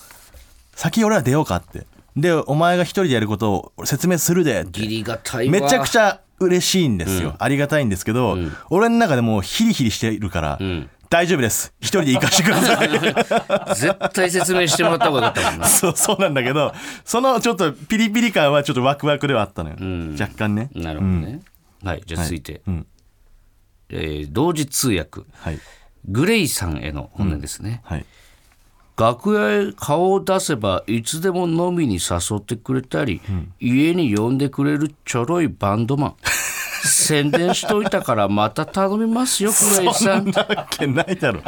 [0.77, 1.87] 先俺ら出ようかって。
[2.17, 4.63] で、お前が一人でやることを説明するで。
[4.63, 5.53] ってギリがたいわ。
[5.53, 8.37] めちゃくちゃ嬉しいんですよ、ありがたいんですけど、
[8.71, 10.89] 俺の中でもうヒリヒリしているから、ん。
[11.11, 11.73] 大丈夫です。
[11.81, 12.89] 一人で行かしてください。
[13.77, 15.67] 絶対説明してもらった方がよかったもんな。
[15.69, 20.17] そうそうなんだけどそのちょっとピリピリ感はちょっとワクワクではあったのよ、ん。
[20.19, 20.71] 若干ね。
[20.75, 21.41] なるほどね、
[21.85, 22.87] はいじゃあ続いて、うん。
[23.91, 25.21] えー同時通訳。
[25.35, 25.59] はい。
[26.09, 28.05] グレイさんへの本音ですね、はい
[28.97, 33.21] 楽屋へ顔を出せばいつでも飲みに誘ってくれたり、
[33.61, 36.15] 家に呼んでくれるちょろいバンドマン。
[36.87, 40.25] 宣伝しといたからまた頼みますよ黒井さん。
[40.25, 41.41] そんなわけないだろ。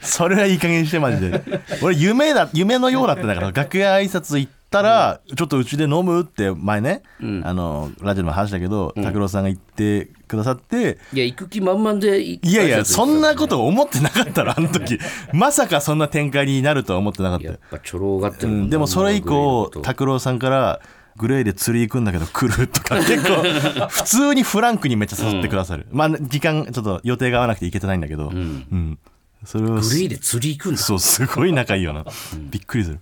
[0.00, 1.42] それはいい加減してマジで。
[1.82, 7.02] 俺夢だ夢のようだっただから楽屋挨拶行ってたらちょっとうちで飲むって前ね、
[7.44, 14.98] あのラジオでも話したけど拓郎さんが言ってくださって、いや行く気満々でいいやいや、そんなこと思ってなかったろ、あの時。
[15.32, 17.60] まさかそんな展開になるとは思ってなかったよやっ。
[17.70, 20.80] ぱちょろがってるでもそれ以降、拓郎さんから、
[21.16, 23.42] グレーで釣り行くんだけど来るとか、結構、
[23.86, 25.86] 普通にフランクにめっちゃ誘ってくださる。
[25.92, 28.98] まあ、時間、ちょっと予定が合わなくて行けてないんだけど、うん。
[29.44, 32.04] それを、グレイで釣り行くんだそう、すごい仲いいよな。
[32.50, 32.98] びっくりする。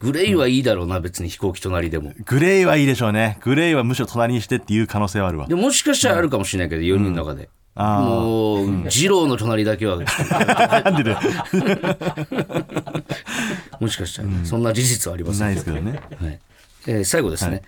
[0.00, 2.12] グレイはいいだろうな別に飛行機隣でも。
[2.24, 3.38] グレイはいいでしょうね。
[3.42, 5.46] グレイはむしろ隣にしてっていう可能性はあるわ。
[5.46, 5.54] で。
[5.54, 9.96] ももしかしたらあるかもしれないけど、4人の中で、もう、二郎の隣だけは。
[9.96, 11.18] なんでだよ。
[13.80, 16.00] もしかしたら、そんな事実はありませんないですけどね。
[16.20, 16.38] はい。
[16.86, 17.62] えー最後ですね、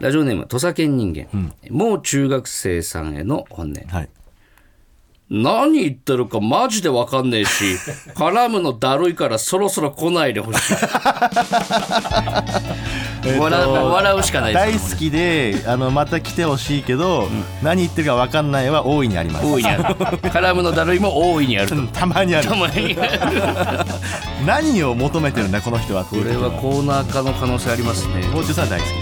[0.00, 3.86] ラジオネーム土佐犬人間、もう中学生さんへの本音。
[3.86, 4.08] はい。
[5.34, 7.64] 何言ってるかマジで分かんねえし
[8.14, 10.74] 絡むのだるいからそろそろ来ないでほしい。
[13.24, 17.28] えっと笑う笑うしかない大好きであのまた来てほしいけど、
[17.62, 19.46] 何言ってるか分かんないは大いにあります。
[19.46, 20.30] 大いにある。
[20.30, 21.76] カラムのだるいも大いにあると。
[21.98, 22.48] たまにある。
[22.48, 22.96] たまに
[24.44, 28.26] 何を求めてるんだこの人はこれはコーナー化の可能性ありますね。
[28.32, 29.01] もう中さんは大好き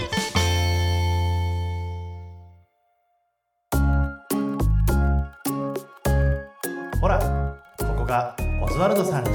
[8.81, 9.29] ワルドさんち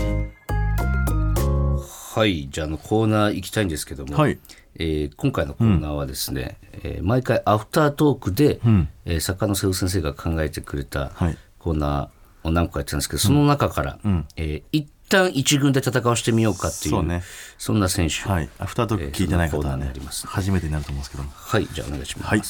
[2.17, 4.41] はいじゃああのコーナー行きたいんですけども、はい。
[4.75, 8.89] えー今回のコーナーはですね、えー毎回アフタートークで、ん。
[9.05, 11.39] えー作家の瀬尾先生が考えてくれたはい。
[11.61, 14.01] コーナーを何個かやってたんですけど、その中から、
[14.35, 17.23] えー一旦一軍で戦わしてみようかっていうそうね。
[17.57, 18.49] そんな選手はい。
[18.59, 21.31] アフタートーク聞いてない方はねなります初めてになると思うんですけども。
[21.33, 22.43] はいじゃあお願いします、はい。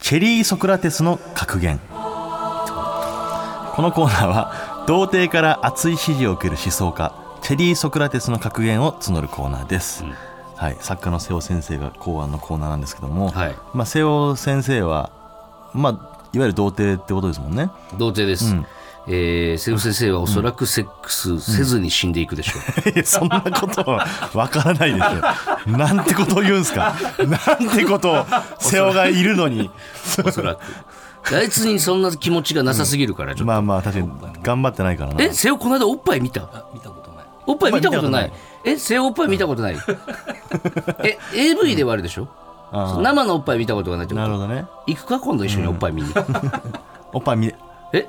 [0.00, 1.78] チェリー・ソクラテスの格言。
[1.78, 1.84] こ
[3.80, 10.04] のコーナーは童貞から熱い支持を受ける思想家チェリー・ソクラテスの格言を募るコーナーです、
[10.56, 13.56] はい、作家の瀬尾先生が考案のコーナーなんですけども、はい。
[13.74, 15.10] まあ、瀬尾先生は、
[15.72, 15.92] まあ、
[16.32, 17.70] いわゆる童貞ってことですもんね。
[17.98, 18.54] 童貞です、
[19.08, 25.76] えー瀬尾先生はおそらくセックスせずに死んでいくでしょう、いやそんなことはわからないですよ。
[25.76, 26.94] なんてことを言うんですか。
[27.18, 28.26] なんてことを
[28.60, 29.70] 瀬尾がいるのに。
[30.24, 30.60] おそらく
[31.32, 34.10] あいつにそんな気持ちがなさすぎるからちょっと、まあまあ確かに
[34.42, 35.22] 頑張ってないからな。
[35.22, 36.66] え瀬尾この間おっぱい見た？
[36.74, 37.24] 見たことない。
[37.46, 38.32] おっぱい見たことない。
[38.64, 39.76] え瀬尾おっぱい見たことない？
[41.04, 42.28] え AV ではあるでしょ？
[42.72, 44.26] あ生のおっぱい見たことがないってこと？
[44.26, 44.66] なるほどね。
[44.86, 45.20] 行くか？
[45.20, 46.12] 今度一緒におっぱい見に、
[47.12, 47.46] おっぱい見
[47.92, 48.08] え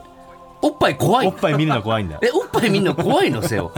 [0.62, 1.28] おっぱい怖い？
[1.28, 3.72] おっぱい見るの怖いんだえおっぱい見んの怖いの瀬尾？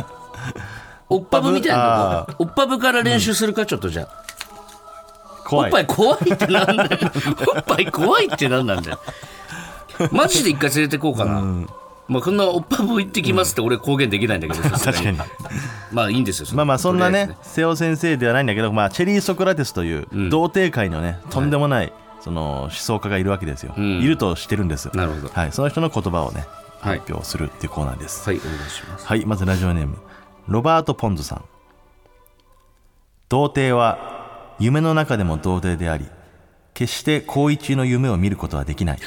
[1.10, 2.44] おっぱぶみたいなとこ？
[2.46, 2.78] おっぱぶ？
[2.80, 3.66] から練習するか？
[3.66, 4.08] ちょっとじゃあ。
[4.08, 4.35] お
[5.46, 5.70] 怖い。
[5.70, 7.12] っぱい怖いってなんだよ。
[7.56, 9.00] おっぱい怖いってなんなんだよ。
[10.12, 11.42] マジで一回連れてこうかな、
[12.08, 15.18] まあこんなおっぱぶ行ってきますって俺公言できないんだけどさすが確かに
[15.92, 24.02] まあいいんですよまあまあそんなね瀬尾先生ではないんだけど、まあ、チェリー・ソクラテスという童貞界のね、とんでもないその思想家がいるわけですよ、ん。
[24.02, 25.30] いるとしてるんですなるほど。
[25.30, 26.46] はい、その人の言葉をね
[26.80, 27.00] はい。
[27.00, 28.28] 発表するっていうコーナーです。
[28.30, 29.08] はいお願いします。
[29.08, 29.98] はい、まずラジオネーム。
[30.48, 31.46] ロバート・ポンズさん。
[33.30, 34.15] 童貞は
[34.60, 36.06] 夢の中でも童貞であり
[36.74, 39.00] 決して行為中の夢を見ることはできない。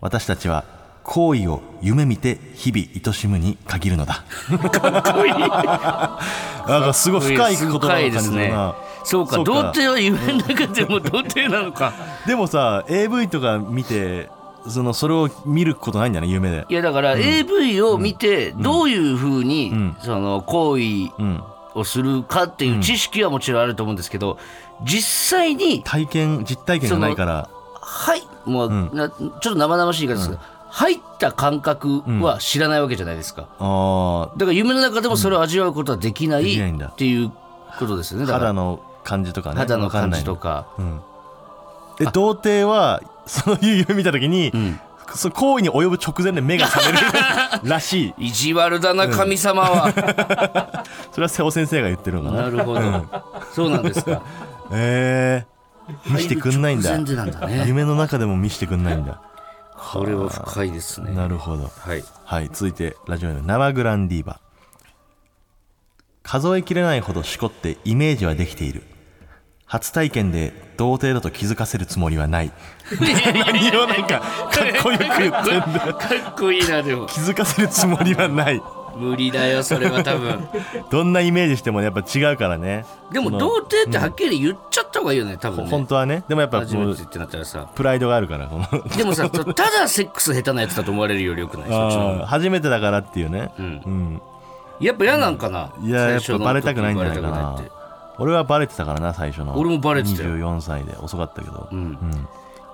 [0.00, 0.64] 私たちは
[1.02, 4.24] 行為を夢見て日々愛しむに限るのだ。
[4.70, 5.32] かっこいい。
[5.38, 8.48] なんかすごい深い言葉を深感じるいですね。
[8.50, 9.38] なそうか。
[9.38, 11.92] 童貞は夢の中でも童貞なのか。
[12.26, 14.28] でもさ AV とか見て
[14.68, 16.66] そのそれを見ることないんだね夢で。
[16.68, 19.96] いやだから AV を見てどういうふうにん。
[20.02, 20.82] その行為
[21.18, 21.42] うん
[21.74, 24.38] をするかっていう知識はもちろんあると思うんですけど
[24.84, 27.48] 実際に体験実体験がないから。
[27.86, 33.46] はいもうなちょっと生々しい言い方ですけど入った感覚は知らないわけじゃないですか。
[33.60, 37.30] あだから夢の中でもそれを味わうことはできないっていう
[37.78, 38.26] ことですよね。
[38.26, 39.58] 肌の感じとかね。
[39.58, 40.66] 肌の感じわとか
[42.00, 44.80] え童貞はそういう夢見た時に、ん。
[45.14, 47.06] その行為に及ぶ直前で目が覚める
[47.70, 48.14] らしい。
[48.26, 49.92] 意地悪だな神様は
[51.14, 52.42] それは瀬尾先生が言ってるのかな。
[52.42, 52.80] なるほど。
[53.52, 54.20] そうなんですか。
[54.72, 56.90] えー、見せてくんないんだ。
[56.90, 57.64] 入る直前でなんだね。
[57.68, 59.22] 夢の中でも見せてくんないんだ。
[59.76, 61.12] これは深いですね。
[61.12, 61.70] なるほど。
[61.78, 62.02] はい。
[62.24, 64.40] はい続いてラジオネーム生グランディーバ。
[66.24, 68.82] 数えきれないほどしこってイメージはできている。
[69.66, 72.50] 初体験で童貞だと気づかせるつもりはない。
[72.90, 74.24] 何をなんかか
[74.78, 75.86] っこよく言ってんだ。
[75.86, 77.06] よ かっこいいなでも。
[77.06, 78.60] 気づかせるつもりはない
[78.96, 80.48] 無理だよそれは多分。
[80.90, 82.84] どんなイメージしてもやっぱ違うからね。
[83.12, 85.70] でも童貞ってはっきり言っちゃった方がいいよね多分ね。
[85.70, 86.24] 本当はね。
[86.28, 87.66] でもやっぱ初めてってなったらさ。
[87.74, 88.48] プライドがあるから
[88.96, 92.26] でもさただセックス下手なやつだと思われるよりよくない？
[92.26, 93.52] 初めてだからっていうね。
[93.58, 93.82] うん。
[93.84, 94.22] うん。
[94.80, 97.56] やっぱ嫌なんかな、いややっぱバレたくないんじゃないかな。
[98.18, 99.56] 俺はバレてたからな最初の。
[99.56, 100.30] 俺もバレてたよ。
[100.36, 100.96] 24歳で。
[101.00, 101.98] 遅かったけど、うん。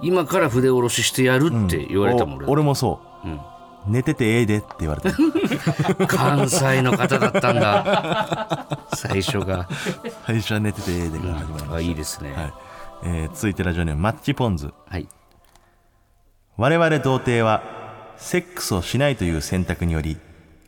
[0.02, 3.40] 今から筆下ろししてやるって言われたもん、俺もそう、うん
[3.86, 5.10] 寝ててええでって言われた。
[6.06, 8.68] 関西の方だったんだ。
[8.94, 9.68] 最初が。
[10.26, 12.32] 最初は寝ててええでから始まりまあしいいですね。
[12.34, 12.52] た、はい。
[13.04, 14.72] えー続いてラジオネームマッチポンズ。
[14.88, 15.08] はい。
[16.56, 17.62] 我々童貞は
[18.16, 20.18] セックスをしないという選択により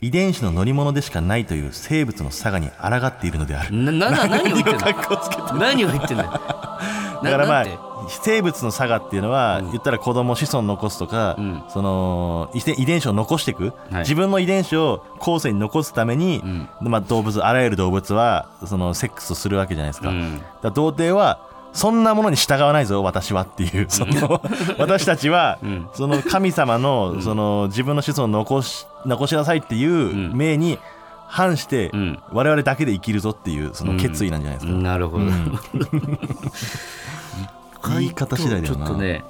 [0.00, 3.76] 遺伝子の乗り物でしかないという生物の差がに抗っているのである。
[3.76, 4.78] ななな何を言ってんの？
[4.80, 6.22] 格好つけて何を言ってんの？
[6.24, 11.64] よだからまなんてあ生物の差がっていうのは、言ったら子供子孫残すとか、ん。
[11.68, 14.00] その遺伝子を残していく、はい。
[14.00, 16.42] 自分の遺伝子を後世に残すために、
[16.80, 20.40] まあ、動物あらゆる動物はそのセックスをするわけじゃないですか,、うん。
[20.62, 24.42] だ童貞はそんなものに従わないぞ私はっていうその
[24.78, 25.88] 私たちは、ん。
[25.94, 30.78] その神様のその自分の子孫を残し残しなさいっていう命に
[31.26, 32.18] 反して、ん。
[32.32, 35.24] 我々だけで生きるぞっていうその決意なんじゃないですか、なるほど、
[37.90, 38.86] 言い方次第だよな。
[38.86, 39.24] ちょっとね、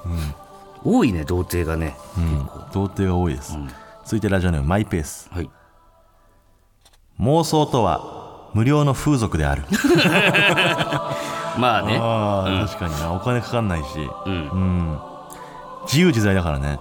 [0.84, 2.46] 多いね童貞がね、うん。
[2.72, 3.68] 童貞が多いです、ん。
[4.04, 5.30] 続いてラジオネームマイペース。
[5.32, 5.50] はい。
[7.20, 9.62] 妄想とは無料の風俗である。
[11.58, 11.98] まあね。
[12.00, 13.12] ああ、確かにな。
[13.12, 13.86] お金かかんないし、
[14.26, 14.32] うん。
[14.32, 14.98] うん、
[15.84, 16.78] 自由自在だからね。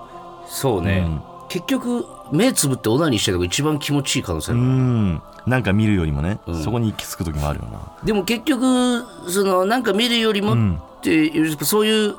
[0.47, 1.07] そうね、
[1.47, 5.21] 結局目つぶってオナニーしてるのが一番気持ちいい可能性あうる、ん。
[5.45, 6.63] なんか見るよりもね、ん。
[6.63, 7.79] そこに行き着く時もあるよな。
[8.03, 10.55] でも結局そのなんか見るよりも
[11.01, 12.15] っていう、そういう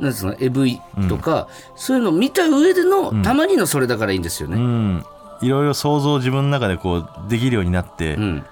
[0.00, 1.46] なんつうの AV とか、
[1.76, 5.04] そういうのを見た上での、たまにのそれだからいいんですようねん。
[5.42, 8.44] いろいろ想像を自分の中でこうできるようになって、だかうん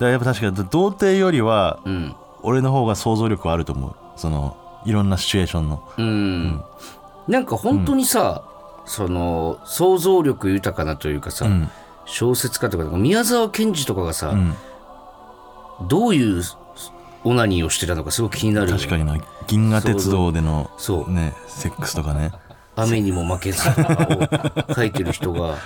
[0.00, 2.14] らやっぱ確かに童貞よりはうん。
[2.42, 3.94] 俺の方が想像力はあると思う。
[4.16, 4.56] その
[4.86, 5.82] いろんなシチュエーションの。
[5.98, 6.64] うん、
[7.28, 8.44] なんか本当にさ、
[8.86, 11.70] その想像力豊かなというかさ、ん。
[12.06, 14.56] 小説家とか宮沢賢治とかがさ、ん。
[15.86, 16.42] どういう
[17.24, 19.16] オナニーをしてたのかすごく気になる確かにな
[19.46, 21.12] 銀河鉄道でのそう。
[21.12, 22.32] ねセックスとかね。
[22.76, 25.56] 雨にも負けず とかを書いてる人が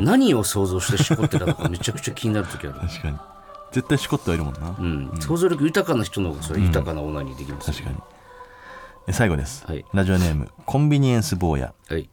[0.00, 3.18] 何を想像してしこってたのかめちゃくちゃ気になる時ある、確かに。
[3.72, 5.10] 絶対しこってはいるもんな、うん。
[5.20, 7.96] 想像力豊かな人の方がそれ豊かなオナニーできますよ、確かに。
[9.08, 9.84] え最後です、はい。
[9.92, 11.74] ラジオネームコンビニエンス坊や。
[11.88, 12.08] はい。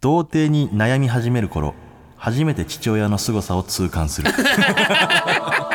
[0.00, 1.74] 童貞に悩み始める頃
[2.16, 4.30] 初めて父親の凄さを痛感する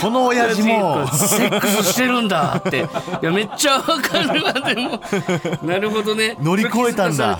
[0.00, 2.78] この親父もセックスしてるんだって。
[3.22, 5.00] いやめっちゃわかるわでも。
[5.62, 6.36] なるほどね。
[6.40, 7.38] 乗り越えたんだ。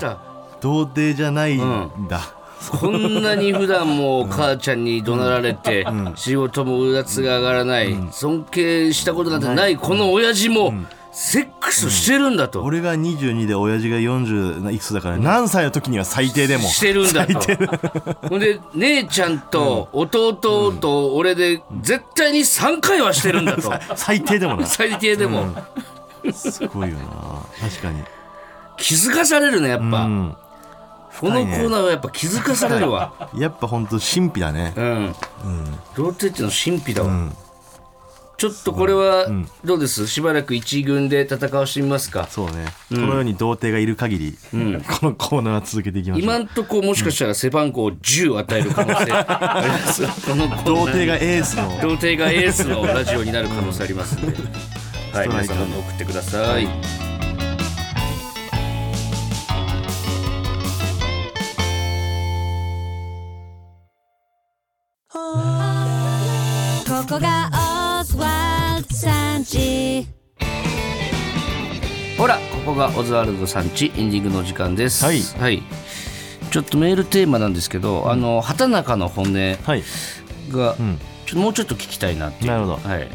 [0.61, 2.19] 童貞じゃないんだ、
[2.81, 5.85] こんなに普段も母ちゃんに怒鳴られて、
[6.15, 10.73] 仕事もうだつが上がらない、尊敬したことなんてないこの親父も、
[11.11, 16.63] セックスしてるんだと、俺が22で親父が40いくつだから、何歳の時には最低でも。
[16.63, 17.39] してるんだと。
[18.29, 23.73] ほんで姉ちゃんと弟と俺で絶対に3回はしてるんだと。
[23.95, 24.65] 最低でもな。
[24.67, 25.55] 最低でも、
[26.31, 27.69] すごいよな。
[27.69, 28.03] 確かに。
[28.77, 30.35] 気づかされるねやっぱ、うん。
[31.19, 34.73] このコーナーはやっぱ気づかされるわ、やっぱ本当神秘だね。
[34.77, 35.15] うん、
[35.95, 37.29] 童貞っていうの神秘だわ、
[38.39, 39.27] ちょっとこれは
[39.65, 40.07] どうです？
[40.07, 42.25] しばらく一軍で戦わしてみますか。
[42.31, 44.57] そうね、このように童貞がいる限り、こ
[45.05, 46.23] のコーナーは続けていきましょう。
[46.23, 49.11] 今んとこもしかしたら背番号10与える可能性。
[49.11, 51.67] ありますこの童貞がエースの。
[51.81, 54.27] 童貞がエースのラジオになる可能性ありますんで、
[55.11, 56.67] はい、皆さん送ってください。
[66.87, 67.49] ここが
[69.39, 70.07] んち。
[72.17, 75.05] ほら、ここがオズワルドさんちエンディングの時間です。
[75.05, 75.11] は
[75.49, 75.63] い。
[76.51, 79.33] ちょっとメールテーマなんですけど、あの畑中の本音
[79.63, 79.83] はい、
[80.49, 80.99] が、ん。
[81.25, 82.49] ちょっともうちょっと聞きたいなっていう。
[82.51, 82.77] なるほど。
[82.77, 83.07] はい。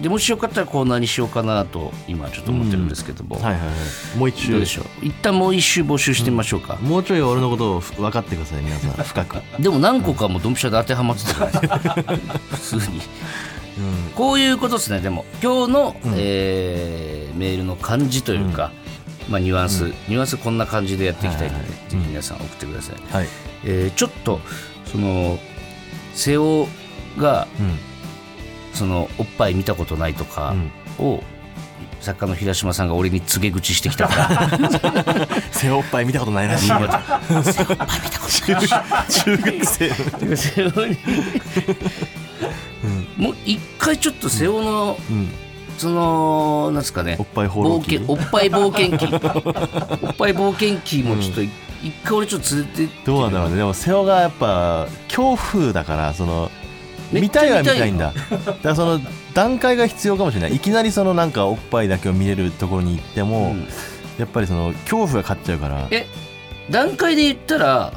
[0.00, 3.66] でもしよかったらコーナーにしようかなと今ちょっと思ってるんですけども、はいはいは
[4.16, 4.18] い。
[4.18, 4.50] もう一周。
[4.52, 5.06] どうでしょう？
[5.06, 6.74] 一旦もう一周募集してみましょうか。
[6.82, 9.04] もうちょい俺のことを分かってください皆さん。
[9.04, 9.36] 深く。
[9.62, 11.94] でも何個かもドンピシャで当てはまってたから。
[12.50, 13.00] 普通に、
[14.14, 15.24] こういうことですねでも。
[15.42, 18.70] 今日の、えーメールの感じというか、
[19.28, 23.26] まあ、ニュアンス、ニュアンスこんな感じでやっていきたいので、ぜひ皆さん送ってください、はい。
[23.64, 24.40] えーちょっと
[24.84, 25.38] その
[26.14, 26.68] 瀬尾
[27.18, 27.78] がうん。
[28.74, 30.54] そのおっぱい見たことないとか
[30.98, 31.22] を、
[32.00, 35.28] 作家の平島さんが俺に告げ口してきたから。
[35.52, 37.76] 背おっぱい見たことないらし いよ中
[39.08, 39.90] 中学生。
[40.36, 40.96] 瀬尾に
[43.22, 44.96] もう一回ちょっと瀬尾の、ん。
[45.78, 47.16] そのなんですかね。
[47.18, 49.06] おっぱい冒険おっぱい冒険記。
[50.04, 51.52] おっぱい冒険記もちょっと一
[52.04, 52.92] 回俺ちょっと連れてって。
[53.04, 53.56] どうなんだろうね。
[53.56, 56.50] でも瀬尾がやっぱ恐怖だからその
[57.12, 58.12] 見たいは見見たいんだ。
[58.12, 59.00] だからその
[59.34, 60.56] 段階が必要かもしれない。
[60.56, 63.68] いきなりそのなんかおっぱいだけを見れるところに行っても、うん。
[64.18, 65.86] やっぱりその恐怖が勝っちゃうから。
[65.90, 66.06] え
[66.70, 67.92] 段階で言ったら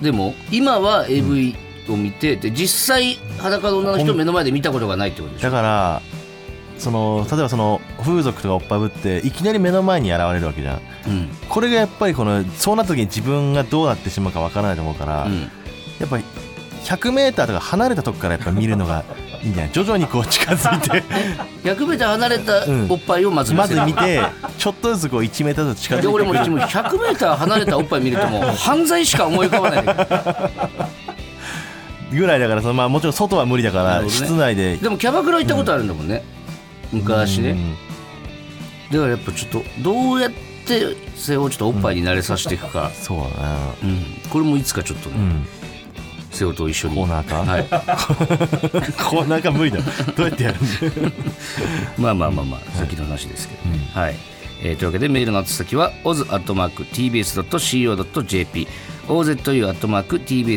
[0.00, 1.54] でも今は AV
[1.88, 5.50] を見て、で実際裸の女の人を目の前で見たことがないってことでしょ？
[5.50, 6.02] だから
[6.78, 10.80] その例えばその風俗とかおっぱいぶっていきなり目の前に現れるわけじゃん。
[11.06, 11.28] うん。
[11.48, 15.42] これがやっぱりこのそうなった時に自分がどうなってしまうかわからないと思うから、うん。
[15.42, 16.24] やっぱり
[16.84, 19.04] 100m とか離れたとこからやっぱ見るのが
[19.44, 19.72] いいんじゃない？
[19.72, 21.02] 徐々にこう近づいて。
[21.62, 22.86] 100m 離れたうん。
[22.90, 24.20] おっぱいをまず見まず見て
[24.58, 30.92] ちょっとずつこう 1m ずつ近づいてで俺もくるもう 100m 離れたおっぱい見るともう犯罪しか思い浮かばない
[32.18, 34.10] ぐらいだからその、まあ、もちろん外は無理だから、ね。
[34.10, 34.76] 室内で。
[34.76, 36.22] でもキャバクラ行ったことあるんだもんね、
[36.92, 37.50] 昔ね。
[37.50, 37.74] うん。
[38.90, 40.32] だからやっぱちょっとどうやっ
[40.66, 43.56] てそれをちょっとおっぱいに慣れさせていくか、そうだな。
[43.82, 43.98] うん。
[44.30, 45.46] これもいつかちょっとね、うん。
[46.30, 46.96] 瀬尾と一緒に。
[46.96, 47.44] コーナーか？
[47.44, 47.64] はい。
[47.68, 49.78] コーナーか無理だ。
[50.16, 50.66] どうやってやるんだ？
[51.02, 51.12] よ
[51.98, 54.14] まあまあまあまあ先の話ですけどね、はい。
[54.62, 58.68] えーというわけでメールの宛先は oz.tbs.co.jp
[59.12, 60.54] ozu.tbs.co.jp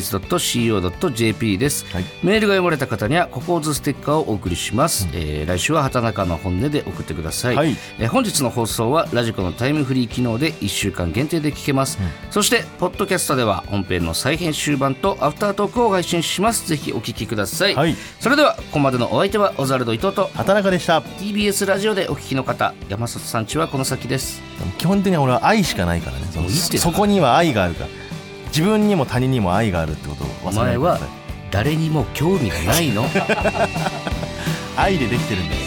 [1.57, 2.05] です、はい。
[2.23, 7.75] メールが読まれた方にはココーズステッカーをお送りします、えー来週は畑中の本音で送ってください、はい。
[7.99, 11.99] えー本日の放送はラジコのタイムフリー機能で1週間限定で聞けます、
[12.31, 16.67] そしてポッドキャストでは本編の再編集版とアフタートークを配信します。
[16.67, 17.95] ぜひお聞きください、はい。
[18.19, 21.01] それではここまでのお相手はオザルド伊藤と畑中でした。
[21.01, 24.41] TBS ラジオでお聞きの方山里さんちはこの先です。
[24.77, 26.25] 基本的には俺は愛しかないからね。
[26.77, 27.89] そこには愛があるから
[28.55, 31.09] 自分にも他人にも愛があるってことをお前は忘れないでください。
[31.51, 33.03] 誰にも興味がないの。
[34.77, 35.64] 愛でできてるんだよ